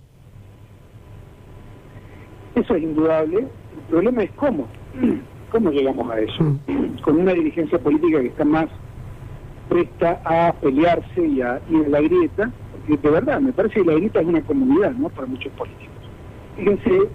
Eso 2.55 2.75
es 2.75 2.83
indudable. 2.83 3.39
El 3.39 3.81
problema 3.89 4.23
es 4.23 4.31
cómo. 4.31 4.67
¿Cómo 5.51 5.69
llegamos 5.69 6.09
a 6.09 6.19
eso? 6.19 6.57
Con 7.03 7.19
una 7.19 7.33
dirigencia 7.33 7.77
política 7.77 8.21
que 8.21 8.27
está 8.27 8.45
más 8.45 8.67
presta 9.69 10.21
a 10.25 10.53
pelearse 10.53 11.27
y 11.27 11.41
a 11.41 11.61
ir 11.69 11.85
a 11.85 11.89
la 11.89 12.01
grieta, 12.01 12.51
porque 12.71 12.97
de 12.97 13.09
verdad, 13.09 13.39
me 13.39 13.53
parece 13.53 13.75
que 13.75 13.85
la 13.85 13.93
grieta 13.93 14.21
es 14.21 14.27
una 14.27 14.41
comunidad, 14.41 14.91
¿no? 14.93 15.09
Para 15.09 15.27
muchos 15.27 15.51
políticos. 15.53 15.93
Fíjense 16.57 17.09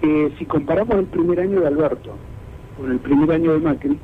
que 0.00 0.32
si 0.38 0.46
comparamos 0.46 0.96
el 0.96 1.06
primer 1.06 1.40
año 1.40 1.60
de 1.60 1.66
Alberto 1.66 2.12
con 2.78 2.90
el 2.90 2.98
primer 2.98 3.30
año 3.32 3.52
de 3.52 3.58
Macri, 3.60 3.98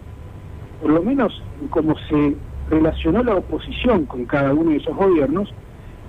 por 0.82 0.90
lo 0.90 1.02
menos 1.02 1.42
como 1.70 1.96
se 2.08 2.36
relacionó 2.70 3.22
la 3.22 3.36
oposición 3.36 4.06
con 4.06 4.26
cada 4.26 4.52
uno 4.52 4.70
de 4.70 4.76
esos 4.76 4.94
gobiernos, 4.96 5.52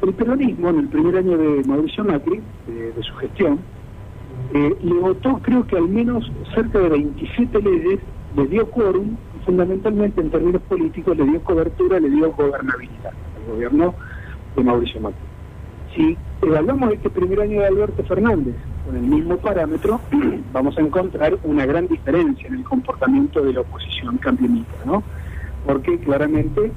el 0.02 0.14
peronismo 0.14 0.70
en 0.70 0.80
el 0.80 0.88
primer 0.88 1.18
año 1.18 1.38
de 1.38 1.64
Mauricio 1.66 2.04
Macri, 2.04 2.42
de 2.68 3.04
su 3.04 3.14
gestión, 3.16 3.60
eh, 4.54 4.76
le 4.82 4.94
votó 4.94 5.40
creo 5.42 5.66
que 5.66 5.78
al 5.78 5.88
menos 5.88 6.30
cerca 6.54 6.80
de 6.80 6.90
27 6.90 7.62
leyes, 7.62 8.00
le 8.36 8.48
dio 8.48 8.70
quórum 8.70 9.16
fundamentalmente 9.46 10.22
en 10.22 10.30
términos 10.30 10.62
políticos 10.64 11.18
le 11.18 11.26
dio 11.26 11.42
cobertura, 11.42 12.00
le 12.00 12.10
dio 12.10 12.32
gobernabilidad 12.34 13.14
al 13.38 13.54
gobierno 13.54 13.96
de 14.56 14.64
Mauricio 14.64 15.00
Macri. 15.00 15.22
Si 15.96 16.18
evaluamos 16.42 16.94
este 16.94 17.10
primer 17.10 17.40
año 17.42 17.62
de 17.62 17.68
Alberto 17.68 18.04
Fernández 18.04 18.56
con 18.88 18.96
el 18.96 19.04
mismo 19.04 19.38
parámetro, 19.38 20.00
vamos 20.54 20.78
a 20.78 20.82
encontrar 20.82 21.38
una 21.44 21.66
gran 21.66 21.88
diferencia 21.88 22.48
en 22.48 22.56
el 22.56 22.64
comportamiento 22.64 23.44
de 23.44 23.54
la 23.54 23.62
oposición 23.62 24.18
campeonista, 24.18 24.78
¿no? 24.86 25.04
Porque 25.66 26.00
claramente 26.00 26.72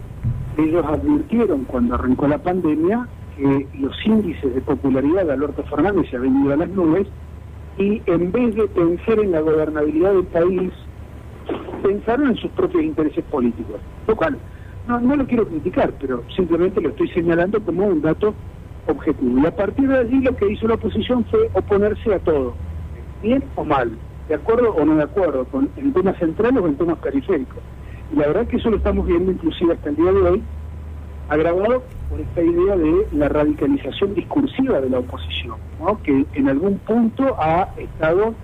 ellos 0.58 0.84
advirtieron 0.84 1.64
cuando 1.64 1.94
arrancó 1.94 2.26
la 2.26 2.38
pandemia 2.38 3.06
que 3.36 3.66
los 3.78 3.94
índices 4.04 4.52
de 4.54 4.60
popularidad 4.60 5.24
de 5.24 5.32
Alberto 5.32 5.62
Fernández 5.62 6.10
se 6.10 6.16
habían 6.16 6.42
ido 6.42 6.52
a 6.52 6.56
las 6.56 6.68
nubes 6.70 7.06
y 7.78 8.02
en 8.06 8.32
vez 8.32 8.56
de 8.56 8.66
pensar 8.66 9.20
en 9.20 9.30
la 9.30 9.40
gobernabilidad 9.40 10.12
del 10.12 10.24
país, 10.24 10.72
pensaron 11.82 12.30
en 12.30 12.36
sus 12.36 12.50
propios 12.50 12.82
intereses 12.82 13.24
políticos. 13.26 13.80
Lo 14.08 14.16
cual, 14.16 14.36
no, 14.88 14.98
no 15.00 15.14
lo 15.14 15.26
quiero 15.26 15.46
criticar, 15.46 15.92
pero 16.00 16.24
simplemente 16.34 16.80
lo 16.80 16.88
estoy 16.90 17.08
señalando 17.10 17.60
como 17.60 17.86
un 17.86 18.02
dato 18.02 18.34
objetivo. 18.90 19.40
Y 19.40 19.46
a 19.46 19.54
partir 19.54 19.88
de 19.88 19.98
allí 19.98 20.20
lo 20.20 20.36
que 20.36 20.50
hizo 20.50 20.68
la 20.68 20.74
oposición 20.74 21.24
fue 21.26 21.50
oponerse 21.54 22.14
a 22.14 22.18
todo, 22.18 22.54
bien 23.22 23.42
o 23.56 23.64
mal, 23.64 23.92
de 24.28 24.34
acuerdo 24.34 24.74
o 24.74 24.84
no 24.84 24.96
de 24.96 25.04
acuerdo, 25.04 25.44
con, 25.46 25.68
en 25.76 25.92
temas 25.92 26.16
centrales 26.18 26.62
o 26.62 26.66
en 26.66 26.76
temas 26.76 26.98
periféricos. 26.98 27.58
Y 28.12 28.16
la 28.16 28.26
verdad 28.28 28.46
que 28.46 28.56
eso 28.56 28.70
lo 28.70 28.76
estamos 28.76 29.06
viendo 29.06 29.32
inclusive 29.32 29.74
hasta 29.74 29.90
el 29.90 29.96
día 29.96 30.12
de 30.12 30.20
hoy, 30.20 30.42
agravado 31.28 31.82
por 32.08 32.20
esta 32.20 32.42
idea 32.42 32.76
de 32.76 33.06
la 33.12 33.28
radicalización 33.28 34.14
discursiva 34.14 34.80
de 34.80 34.90
la 34.90 34.98
oposición, 34.98 35.56
que 36.02 36.26
en 36.34 36.48
algún 36.48 36.78
punto 36.78 37.36
ha 37.38 37.68
estado 37.76 38.34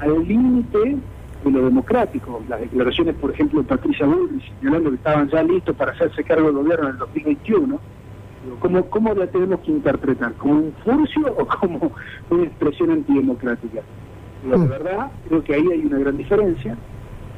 al 0.00 0.28
límite 0.28 0.96
de 1.44 1.50
lo 1.50 1.64
democrático. 1.64 2.42
Las 2.48 2.60
declaraciones, 2.60 3.14
por 3.16 3.30
ejemplo, 3.30 3.62
de 3.62 3.68
Patricia 3.68 4.06
Bullrich 4.06 4.52
señalando 4.60 4.90
que 4.90 4.96
estaban 4.96 5.28
ya 5.30 5.42
listos 5.42 5.76
para 5.76 5.92
hacerse 5.92 6.24
cargo 6.24 6.46
del 6.46 6.56
gobierno 6.56 6.88
en 6.88 6.92
el 6.92 6.98
2021. 6.98 7.80
¿Cómo, 8.60 8.84
¿Cómo 8.90 9.14
la 9.14 9.26
tenemos 9.26 9.60
que 9.60 9.70
interpretar? 9.70 10.32
¿Como 10.34 10.54
un 10.54 10.74
furcio 10.84 11.34
o 11.38 11.46
como 11.46 11.92
una 12.30 12.44
expresión 12.44 12.90
antidemocrática? 12.90 13.80
La 14.48 14.56
mm. 14.56 14.68
verdad, 14.68 15.12
creo 15.28 15.44
que 15.44 15.54
ahí 15.54 15.66
hay 15.72 15.86
una 15.86 15.98
gran 15.98 16.16
diferencia. 16.16 16.76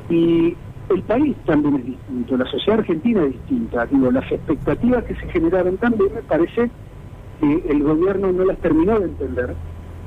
Y 0.08 0.56
el 0.88 1.02
país 1.02 1.36
también 1.46 1.76
es 1.76 1.86
distinto, 1.86 2.36
la 2.36 2.44
sociedad 2.46 2.80
argentina 2.80 3.22
es 3.24 3.32
distinta. 3.32 3.86
Digo, 3.86 4.10
las 4.10 4.30
expectativas 4.30 5.04
que 5.04 5.14
se 5.16 5.28
generaron 5.28 5.76
también 5.78 6.14
me 6.14 6.22
parece 6.22 6.70
que 7.40 7.64
el 7.68 7.82
gobierno 7.82 8.32
no 8.32 8.44
las 8.44 8.58
terminó 8.58 8.98
de 8.98 9.06
entender. 9.06 9.54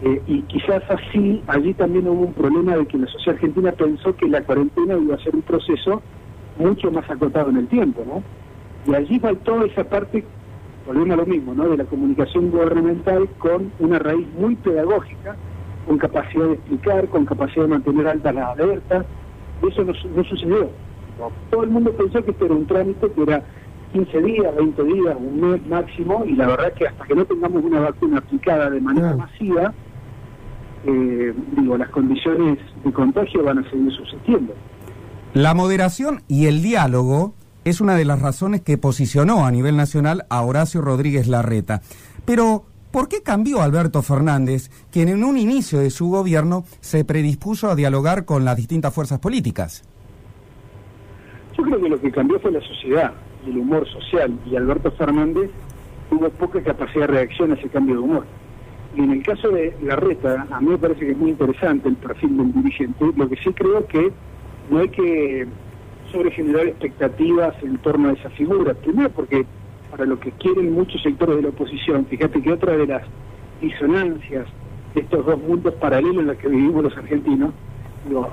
Eh, 0.01 0.21
y 0.27 0.41
quizás 0.43 0.81
así, 0.89 1.43
allí 1.47 1.73
también 1.73 2.07
hubo 2.07 2.27
un 2.27 2.33
problema 2.33 2.77
de 2.77 2.85
que 2.85 2.97
la 2.97 3.07
sociedad 3.07 3.35
argentina 3.35 3.71
pensó 3.73 4.15
que 4.15 4.29
la 4.29 4.41
cuarentena 4.43 4.97
iba 4.97 5.15
a 5.15 5.19
ser 5.19 5.35
un 5.35 5.41
proceso 5.41 6.01
mucho 6.57 6.89
más 6.91 7.09
acotado 7.09 7.49
en 7.49 7.57
el 7.57 7.67
tiempo, 7.67 8.03
¿no? 8.05 8.23
Y 8.89 8.95
allí 8.95 9.19
faltó 9.19 9.65
esa 9.65 9.83
parte, 9.83 10.23
volvemos 10.89 11.11
a 11.11 11.15
lo 11.17 11.25
mismo, 11.27 11.53
¿no? 11.53 11.69
De 11.69 11.77
la 11.77 11.85
comunicación 11.85 12.49
gubernamental 12.49 13.29
con 13.37 13.71
una 13.77 13.99
raíz 13.99 14.27
muy 14.39 14.55
pedagógica, 14.55 15.35
con 15.85 15.99
capacidad 15.99 16.47
de 16.47 16.53
explicar, 16.53 17.07
con 17.09 17.25
capacidad 17.25 17.65
de 17.65 17.67
mantener 17.67 18.07
altas 18.07 18.33
las 18.33 18.49
alertas, 18.57 19.05
eso 19.67 19.83
no, 19.83 20.23
sucedió. 20.23 20.71
Todo 21.51 21.63
el 21.63 21.69
mundo 21.69 21.91
pensó 21.91 22.23
que 22.23 22.31
esto 22.31 22.45
era 22.45 22.55
un 22.55 22.65
trámite 22.65 23.11
que 23.11 23.21
era 23.21 23.43
15 23.93 24.21
días, 24.23 24.55
20 24.55 24.83
días, 24.83 25.15
un 25.19 25.51
mes 25.51 25.67
máximo, 25.67 26.25
y 26.25 26.33
la 26.33 26.47
verdad 26.47 26.73
que 26.73 26.87
hasta 26.87 27.05
que 27.05 27.13
no 27.13 27.25
tengamos 27.25 27.63
una 27.63 27.81
vacuna 27.81 28.17
aplicada 28.17 28.71
de 28.71 28.81
manera 28.81 29.15
masiva, 29.15 29.71
eh, 30.85 31.33
digo, 31.55 31.77
las 31.77 31.89
condiciones 31.89 32.57
de 32.83 32.91
contagio 32.91 33.43
van 33.43 33.59
a 33.59 33.69
seguir 33.69 33.91
subsistiendo. 33.91 34.55
La 35.35 35.53
moderación 35.53 36.23
y 36.27 36.47
el 36.47 36.63
diálogo 36.63 37.35
es 37.69 37.81
una 37.81 37.95
de 37.95 38.05
las 38.05 38.21
razones 38.21 38.61
que 38.61 38.77
posicionó 38.77 39.45
a 39.45 39.51
nivel 39.51 39.77
nacional 39.77 40.25
a 40.29 40.41
Horacio 40.41 40.81
Rodríguez 40.81 41.27
Larreta. 41.27 41.81
Pero, 42.25 42.65
¿por 42.91 43.07
qué 43.07 43.21
cambió 43.21 43.61
Alberto 43.61 44.01
Fernández, 44.01 44.69
quien 44.91 45.07
en 45.09 45.23
un 45.23 45.37
inicio 45.37 45.79
de 45.79 45.89
su 45.89 46.09
gobierno 46.09 46.65
se 46.79 47.05
predispuso 47.05 47.69
a 47.69 47.75
dialogar 47.75 48.25
con 48.25 48.43
las 48.43 48.57
distintas 48.57 48.93
fuerzas 48.93 49.19
políticas? 49.19 49.83
Yo 51.57 51.63
creo 51.63 51.81
que 51.81 51.89
lo 51.89 52.01
que 52.01 52.11
cambió 52.11 52.39
fue 52.39 52.51
la 52.51 52.61
sociedad 52.61 53.13
y 53.45 53.51
el 53.51 53.59
humor 53.59 53.87
social, 53.89 54.37
y 54.45 54.55
Alberto 54.55 54.91
Fernández 54.91 55.51
tuvo 56.09 56.29
poca 56.31 56.61
capacidad 56.63 57.01
de 57.01 57.13
reacción 57.13 57.51
a 57.51 57.55
ese 57.55 57.69
cambio 57.69 57.95
de 57.95 58.01
humor. 58.01 58.25
Y 58.95 59.01
en 59.01 59.11
el 59.11 59.23
caso 59.23 59.49
de 59.49 59.75
Larreta, 59.83 60.47
a 60.49 60.59
mí 60.59 60.69
me 60.69 60.77
parece 60.77 61.01
que 61.01 61.11
es 61.11 61.17
muy 61.17 61.29
interesante 61.29 61.87
el 61.87 61.95
perfil 61.95 62.37
del 62.37 62.53
dirigente, 62.53 63.05
lo 63.15 63.29
que 63.29 63.35
sí 63.35 63.53
creo 63.53 63.85
que 63.85 64.11
no 64.71 64.79
hay 64.79 64.89
que 64.89 65.47
sobregenerar 66.11 66.67
expectativas 66.67 67.55
en 67.63 67.77
torno 67.77 68.09
a 68.09 68.13
esa 68.13 68.29
figura. 68.31 68.73
Primero 68.73 69.09
porque 69.09 69.45
para 69.91 70.05
lo 70.05 70.19
que 70.19 70.31
quieren 70.31 70.73
muchos 70.73 71.01
sectores 71.01 71.37
de 71.37 71.41
la 71.43 71.49
oposición, 71.49 72.05
fíjate 72.05 72.41
que 72.41 72.51
otra 72.51 72.77
de 72.77 72.87
las 72.87 73.03
disonancias 73.61 74.47
de 74.93 75.01
estos 75.01 75.25
dos 75.25 75.39
mundos 75.41 75.73
paralelos 75.75 76.17
en 76.17 76.27
los 76.27 76.37
que 76.37 76.47
vivimos 76.47 76.83
los 76.83 76.97
argentinos, 76.97 77.51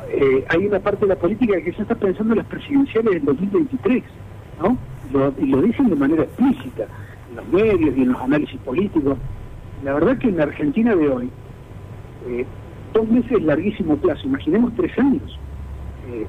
eh, 0.08 0.44
hay 0.48 0.66
una 0.66 0.78
parte 0.80 1.06
de 1.06 1.08
la 1.08 1.16
política 1.16 1.60
que 1.60 1.72
ya 1.72 1.82
está 1.82 1.94
pensando 1.94 2.32
en 2.34 2.38
las 2.38 2.46
presidenciales 2.46 3.14
del 3.14 3.24
2023, 3.24 4.04
¿no? 4.62 4.78
y 5.38 5.46
lo 5.46 5.62
dicen 5.62 5.88
de 5.88 5.96
manera 5.96 6.22
explícita, 6.22 6.86
en 7.30 7.36
los 7.36 7.48
medios 7.48 7.96
y 7.96 8.02
en 8.02 8.12
los 8.12 8.20
análisis 8.20 8.60
políticos. 8.60 9.18
La 9.84 9.94
verdad 9.94 10.18
que 10.18 10.28
en 10.28 10.36
la 10.36 10.44
Argentina 10.44 10.94
de 10.94 11.08
hoy, 11.08 11.30
eh, 12.28 12.44
dos 12.94 13.08
meses 13.08 13.32
es 13.32 13.42
larguísimo 13.42 13.96
plazo, 13.96 14.26
imaginemos 14.26 14.72
tres 14.76 14.98
años. 14.98 15.38
Eh, 16.08 16.26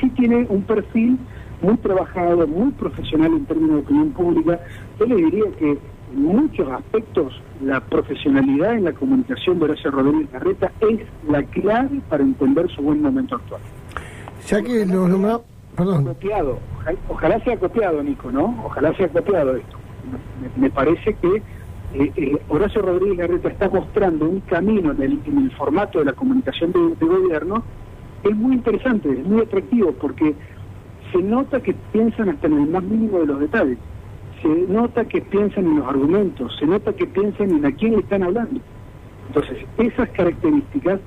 sí 0.00 0.10
tiene 0.10 0.46
un 0.48 0.62
perfil 0.62 1.18
muy 1.60 1.76
trabajado, 1.78 2.46
muy 2.46 2.70
profesional 2.72 3.32
en 3.32 3.46
términos 3.46 3.76
de 3.76 3.82
opinión 3.82 4.10
pública. 4.10 4.60
Yo 4.98 5.06
le 5.06 5.16
diría 5.16 5.44
que 5.58 5.70
en 5.70 6.22
muchos 6.22 6.68
aspectos 6.68 7.40
la 7.62 7.80
profesionalidad 7.80 8.74
en 8.74 8.84
la 8.84 8.92
comunicación 8.92 9.58
de 9.58 9.64
Horacio 9.64 9.90
Rodríguez 9.90 10.32
Larreta 10.32 10.72
es 10.80 11.00
la 11.28 11.42
clave 11.42 12.00
para 12.08 12.22
entender 12.22 12.70
su 12.70 12.82
buen 12.82 13.02
momento 13.02 13.36
actual. 13.36 13.60
Ya 14.46 14.62
que 14.62 14.86
lo 14.86 15.08
nombrado, 15.08 15.44
perdón. 15.76 16.04
Copiado. 16.04 16.58
Ojalá, 17.08 17.42
sea 17.44 17.56
copiado, 17.58 18.02
Nico, 18.02 18.30
¿no? 18.30 18.62
Ojalá 18.64 18.94
sea 18.94 19.08
copiado 19.08 19.56
esto. 19.56 19.76
Me, 20.56 20.70
parece 20.70 21.14
que 21.14 21.42
eh, 21.94 22.12
eh, 22.16 22.38
Horacio 22.48 22.80
Rodríguez 22.80 23.18
Larreta 23.18 23.48
está 23.48 23.68
mostrando 23.68 24.26
un 24.26 24.40
camino 24.40 24.92
en 24.92 25.02
el, 25.02 25.50
formato 25.56 25.98
de 25.98 26.06
la 26.06 26.12
comunicación 26.12 26.72
de 26.72 27.06
gobierno 27.06 27.64
es 28.24 28.36
muy 28.36 28.54
interesante, 28.54 29.10
es 29.10 29.24
muy 29.24 29.42
atractivo, 29.42 29.92
porque 29.92 30.34
se 31.12 31.18
nota 31.18 31.60
que 31.60 31.74
piensan 31.92 32.28
hasta 32.28 32.46
en 32.46 32.54
el 32.54 32.68
más 32.68 32.82
mínimo 32.82 33.18
de 33.20 33.26
los 33.26 33.40
detalles, 33.40 33.78
se 34.42 34.48
nota 34.48 35.04
que 35.04 35.20
piensan 35.20 35.66
en 35.66 35.78
los 35.80 35.88
argumentos, 35.88 36.56
se 36.58 36.66
nota 36.66 36.92
que 36.92 37.06
piensan 37.06 37.50
en 37.50 37.66
a 37.66 37.72
quién 37.72 37.92
le 37.92 37.98
están 37.98 38.22
hablando. 38.22 38.60
Entonces, 39.28 39.58
esas 39.78 40.08
características 40.10 41.00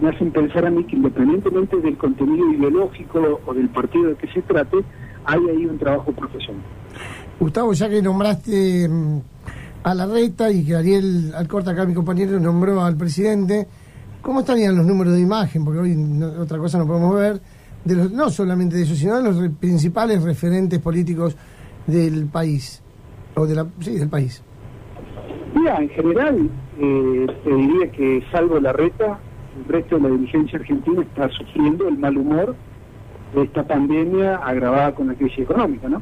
me 0.00 0.08
hacen 0.08 0.30
pensar 0.32 0.66
a 0.66 0.70
mí 0.70 0.84
que 0.84 0.96
independientemente 0.96 1.76
del 1.78 1.96
contenido 1.96 2.52
ideológico 2.52 3.40
o 3.46 3.54
del 3.54 3.68
partido 3.68 4.10
de 4.10 4.16
que 4.16 4.26
se 4.28 4.42
trate, 4.42 4.78
hay 5.24 5.40
ahí 5.48 5.66
un 5.66 5.78
trabajo 5.78 6.12
profesional. 6.12 6.62
Gustavo, 7.38 7.72
ya 7.72 7.88
que 7.88 8.02
nombraste 8.02 8.88
mm, 8.88 9.20
a 9.84 9.94
la 9.94 10.06
reta 10.06 10.50
y 10.50 10.64
que 10.64 10.74
Ariel 10.74 11.32
Alcorta, 11.34 11.70
acá 11.70 11.84
mi 11.86 11.94
compañero, 11.94 12.38
nombró 12.40 12.82
al 12.82 12.96
presidente, 12.96 13.66
¿Cómo 14.22 14.40
estarían 14.40 14.76
los 14.76 14.86
números 14.86 15.14
de 15.14 15.20
imagen? 15.20 15.64
Porque 15.64 15.80
hoy 15.80 16.22
otra 16.38 16.56
cosa 16.58 16.78
no 16.78 16.86
podemos 16.86 17.14
ver, 17.14 17.40
de 17.84 17.96
los, 17.96 18.12
no 18.12 18.30
solamente 18.30 18.76
de 18.76 18.82
eso, 18.82 18.94
sino 18.94 19.16
de 19.16 19.24
los 19.24 19.50
principales 19.58 20.22
referentes 20.22 20.78
políticos 20.78 21.36
del 21.88 22.26
país, 22.26 22.80
o 23.34 23.46
de 23.46 23.56
la, 23.56 23.64
del 23.64 24.08
país. 24.08 24.42
Mira, 25.54 25.76
en 25.82 25.88
general, 25.88 26.50
eh, 26.78 27.26
te 27.42 27.54
diría 27.54 27.90
que 27.90 28.24
salvo 28.30 28.60
la 28.60 28.72
reta, 28.72 29.18
el 29.58 29.72
resto 29.72 29.96
de 29.96 30.02
la 30.02 30.08
dirigencia 30.10 30.58
argentina 30.58 31.02
está 31.02 31.28
sufriendo 31.30 31.88
el 31.88 31.98
mal 31.98 32.16
humor 32.16 32.54
de 33.34 33.42
esta 33.42 33.66
pandemia 33.66 34.36
agravada 34.36 34.94
con 34.94 35.08
la 35.08 35.14
crisis 35.14 35.40
económica, 35.40 35.88
¿no? 35.88 36.00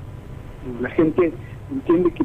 La 0.83 0.91
gente 0.91 1.33
entiende 1.73 2.13
que 2.13 2.25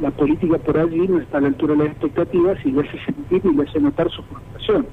la 0.00 0.10
política 0.12 0.58
por 0.58 0.78
allí 0.78 1.08
no 1.08 1.18
está 1.18 1.38
a 1.38 1.40
la 1.40 1.48
altura 1.48 1.74
de 1.74 1.84
las 1.84 1.88
expectativas 1.88 2.58
y 2.64 2.70
le 2.70 2.82
hace 2.82 2.98
sentir 3.04 3.42
y 3.44 3.56
le 3.56 3.62
hace 3.64 3.80
notar 3.80 4.08
su 4.10 4.22
frustración. 4.22 4.86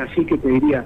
Así 0.00 0.24
que 0.24 0.38
te 0.38 0.48
diría, 0.48 0.84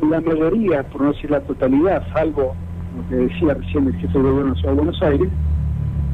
la 0.00 0.20
mayoría, 0.20 0.82
por 0.84 1.02
no 1.02 1.12
decir 1.12 1.30
la 1.30 1.40
totalidad, 1.40 2.06
salvo, 2.12 2.54
como 2.92 3.08
te 3.08 3.16
decía 3.16 3.54
recién 3.54 3.86
el 3.86 3.94
jefe 3.96 4.18
de 4.18 4.24
gobierno 4.24 4.54
de 4.54 4.72
Buenos 4.72 5.02
Aires, 5.02 5.28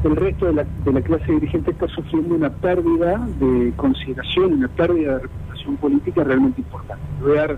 el 0.03 0.15
resto 0.15 0.47
de 0.47 0.53
la, 0.53 0.65
de 0.83 0.93
la 0.93 1.01
clase 1.01 1.31
dirigente 1.31 1.71
está 1.71 1.87
sufriendo 1.87 2.35
una 2.35 2.49
pérdida 2.49 3.25
de 3.39 3.71
consideración, 3.77 4.53
una 4.53 4.67
pérdida 4.67 5.13
de 5.13 5.19
reputación 5.19 5.77
política 5.77 6.23
realmente 6.23 6.61
importante. 6.61 7.03
Voy 7.21 7.37
a 7.37 7.47
dar 7.47 7.57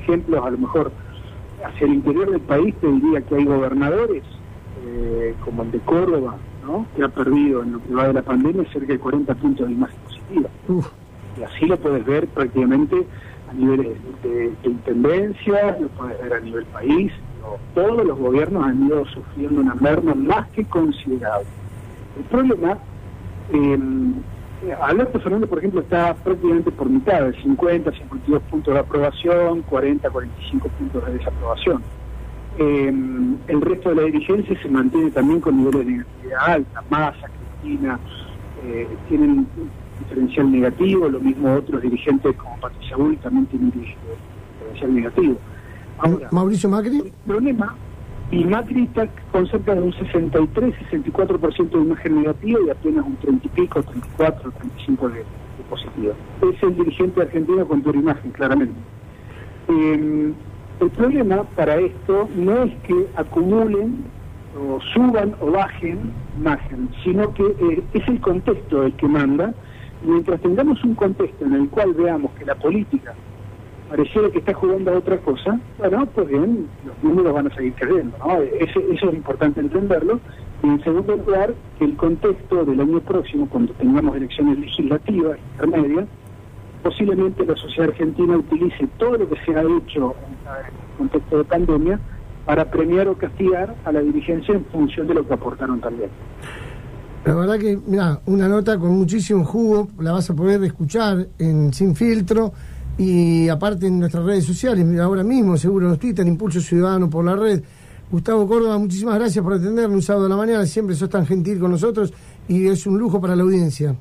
ejemplos, 0.00 0.44
a 0.44 0.50
lo 0.50 0.58
mejor 0.58 0.92
hacia 1.64 1.86
el 1.86 1.94
interior 1.94 2.30
del 2.30 2.40
país 2.40 2.74
te 2.80 2.86
diría 2.86 3.20
que 3.20 3.34
hay 3.36 3.44
gobernadores, 3.44 4.22
eh, 4.84 5.34
como 5.44 5.62
el 5.62 5.70
de 5.70 5.78
Córdoba, 5.80 6.36
¿no? 6.66 6.86
que 6.96 7.04
ha 7.04 7.08
perdido 7.08 7.62
en 7.62 7.72
lo 7.72 7.82
que 7.82 7.94
va 7.94 8.08
de 8.08 8.14
la 8.14 8.22
pandemia 8.22 8.64
cerca 8.72 8.92
de 8.92 8.98
40 8.98 9.34
puntos 9.34 9.66
de 9.66 9.72
imagen 9.72 9.98
positiva. 10.00 10.48
Y 11.38 11.42
así 11.42 11.66
lo 11.66 11.76
puedes 11.78 12.04
ver 12.04 12.26
prácticamente 12.28 13.06
a 13.52 13.54
nivel 13.54 13.96
de, 14.22 14.52
intendencia, 14.64 15.76
lo 15.78 15.88
puedes 15.88 16.20
ver 16.22 16.32
a 16.34 16.40
nivel 16.40 16.64
país. 16.66 17.12
todos 17.74 18.04
los 18.04 18.18
gobiernos 18.18 18.64
han 18.64 18.86
ido 18.86 19.04
sufriendo 19.06 19.60
una 19.60 19.74
merma 19.74 20.14
más 20.14 20.48
que 20.50 20.64
considerable. 20.64 21.46
El 22.16 22.24
problema, 22.24 22.78
eh, 23.52 23.78
Alberto 24.80 25.20
Fernández, 25.20 25.48
por 25.48 25.58
ejemplo, 25.58 25.80
está 25.80 26.14
prácticamente 26.14 26.70
por 26.70 26.88
mitad, 26.88 27.22
de 27.22 27.42
50, 27.42 27.92
52 27.92 28.42
puntos 28.44 28.74
de 28.74 28.80
aprobación, 28.80 29.62
40, 29.62 30.08
45 30.08 30.68
puntos 30.68 31.06
de 31.06 31.12
desaprobación. 31.14 31.82
Em, 32.58 33.36
el 33.48 33.60
resto 33.60 33.90
de 33.90 33.94
la 33.96 34.02
dirigencia 34.02 34.60
se 34.62 34.68
mantiene 34.68 35.10
también 35.10 35.40
con 35.40 35.56
niveles 35.56 35.86
de 35.86 35.92
negatividad 35.92 36.40
alta, 36.46 36.82
Massa, 36.90 37.28
Cristina, 37.60 37.98
eh, 38.64 38.86
tienen 39.08 39.46
diferencial 40.02 40.50
negativo, 40.50 41.08
lo 41.08 41.20
mismo 41.20 41.54
otros 41.54 41.82
dirigentes 41.82 42.36
como 42.36 42.56
Patricia 42.58 42.96
también 43.22 43.46
tienen 43.46 43.70
diferencial 43.70 44.94
negativo. 44.94 45.36
Ahora, 45.98 46.28
Mauricio 46.30 46.68
Macri. 46.68 46.98
El 46.98 47.12
problema, 47.26 47.76
y 48.30 48.44
Macri 48.44 48.84
está 48.84 49.08
con 49.30 49.46
cerca 49.46 49.74
de 49.74 49.82
un 49.82 49.92
63-64% 49.92 51.70
de 51.70 51.78
imagen 51.78 52.22
negativa 52.22 52.60
y 52.66 52.70
apenas 52.70 53.06
un 53.06 53.16
30 53.16 53.46
y 53.46 53.50
pico, 53.50 53.82
34, 53.82 54.50
35 54.50 55.08
de, 55.08 55.14
de 55.16 55.24
positiva. 55.68 56.14
Es 56.42 56.62
el 56.62 56.76
dirigente 56.76 57.20
argentino 57.20 57.66
con 57.66 57.82
peor 57.82 57.96
imagen, 57.96 58.30
claramente. 58.32 58.74
Eh, 59.68 60.32
el 60.80 60.90
problema 60.90 61.44
para 61.54 61.76
esto 61.76 62.28
no 62.34 62.64
es 62.64 62.74
que 62.86 63.06
acumulen 63.16 64.04
o 64.58 64.80
suban 64.92 65.34
o 65.40 65.50
bajen 65.50 66.12
imagen, 66.38 66.88
sino 67.04 67.32
que 67.34 67.44
eh, 67.44 67.82
es 67.94 68.08
el 68.08 68.20
contexto 68.20 68.84
el 68.84 68.92
que 68.94 69.06
manda 69.06 69.54
mientras 70.04 70.40
tengamos 70.40 70.82
un 70.84 70.94
contexto 70.94 71.44
en 71.44 71.54
el 71.54 71.68
cual 71.68 71.92
veamos 71.94 72.32
que 72.32 72.44
la 72.44 72.54
política 72.54 73.14
pareciera 73.88 74.30
que 74.30 74.38
está 74.38 74.54
jugando 74.54 74.90
a 74.90 74.98
otra 74.98 75.18
cosa, 75.18 75.60
bueno, 75.78 76.06
pues 76.06 76.28
bien, 76.28 76.66
los 76.86 77.02
números 77.02 77.34
van 77.34 77.46
a 77.48 77.54
seguir 77.54 77.74
creciendo, 77.74 78.16
¿no? 78.18 78.40
Eso, 78.40 78.80
eso 78.90 79.08
es 79.10 79.14
importante 79.14 79.60
entenderlo. 79.60 80.18
Y 80.62 80.68
en 80.68 80.82
segundo 80.82 81.16
lugar, 81.16 81.52
que 81.78 81.84
el 81.84 81.96
contexto 81.96 82.64
del 82.64 82.80
año 82.80 83.00
próximo, 83.00 83.46
cuando 83.50 83.74
tengamos 83.74 84.16
elecciones 84.16 84.58
legislativas, 84.58 85.38
intermedias, 85.52 86.06
posiblemente 86.82 87.44
la 87.44 87.56
sociedad 87.56 87.90
argentina 87.90 88.36
utilice 88.36 88.88
todo 88.98 89.18
lo 89.18 89.28
que 89.28 89.36
se 89.44 89.54
ha 89.54 89.62
hecho 89.62 90.14
en 90.26 90.64
el 90.64 90.96
contexto 90.98 91.38
de 91.38 91.44
pandemia 91.44 92.00
para 92.44 92.70
premiar 92.70 93.08
o 93.08 93.14
castigar 93.16 93.74
a 93.84 93.92
la 93.92 94.00
dirigencia 94.00 94.54
en 94.54 94.64
función 94.66 95.06
de 95.06 95.14
lo 95.14 95.26
que 95.26 95.34
aportaron 95.34 95.80
también. 95.80 96.10
La 97.24 97.34
verdad 97.36 97.56
que, 97.56 97.78
mira, 97.86 98.20
una 98.26 98.48
nota 98.48 98.76
con 98.78 98.90
muchísimo 98.90 99.44
jugo, 99.44 99.88
la 100.00 100.10
vas 100.10 100.28
a 100.28 100.34
poder 100.34 100.64
escuchar 100.64 101.24
en 101.38 101.72
Sin 101.72 101.94
Filtro 101.94 102.52
y 102.98 103.48
aparte 103.48 103.86
en 103.86 104.00
nuestras 104.00 104.24
redes 104.24 104.44
sociales, 104.44 104.84
ahora 104.98 105.22
mismo 105.22 105.56
seguro 105.56 105.88
nos 105.88 106.00
Twitter, 106.00 106.26
Impulso 106.26 106.60
Ciudadano 106.60 107.08
por 107.08 107.24
la 107.24 107.36
red. 107.36 107.62
Gustavo 108.10 108.46
Córdoba, 108.46 108.76
muchísimas 108.76 109.14
gracias 109.14 109.42
por 109.42 109.54
atendernos 109.54 109.94
un 109.94 110.02
sábado 110.02 110.24
de 110.24 110.30
la 110.30 110.36
mañana, 110.36 110.66
siempre 110.66 110.96
sos 110.96 111.08
tan 111.08 111.24
gentil 111.24 111.60
con 111.60 111.70
nosotros 111.70 112.12
y 112.48 112.66
es 112.66 112.86
un 112.88 112.98
lujo 112.98 113.20
para 113.20 113.36
la 113.36 113.44
audiencia. 113.44 113.94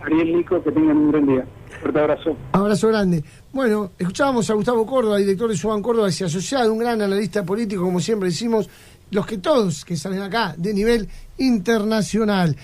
Ariel 0.00 0.36
Nico, 0.36 0.62
que 0.62 0.72
tengan 0.72 0.96
un 0.96 1.12
gran 1.12 1.26
día. 1.26 1.46
Fuerte 1.80 2.00
abrazo. 2.00 2.36
Abrazo 2.52 2.88
grande. 2.88 3.22
Bueno, 3.52 3.90
escuchábamos 3.98 4.48
a 4.48 4.54
Gustavo 4.54 4.86
Córdoba, 4.86 5.18
director 5.18 5.50
de 5.50 5.56
Suban 5.56 5.82
Córdoba 5.82 6.08
y 6.08 6.24
asociado, 6.24 6.72
un 6.72 6.78
gran 6.78 7.02
analista 7.02 7.44
político, 7.44 7.82
como 7.82 8.00
siempre 8.00 8.30
decimos, 8.30 8.68
los 9.10 9.26
que 9.26 9.38
todos 9.38 9.84
que 9.84 9.96
salen 9.96 10.22
acá 10.22 10.54
de 10.56 10.74
nivel 10.74 11.08
internacional. 11.38 12.56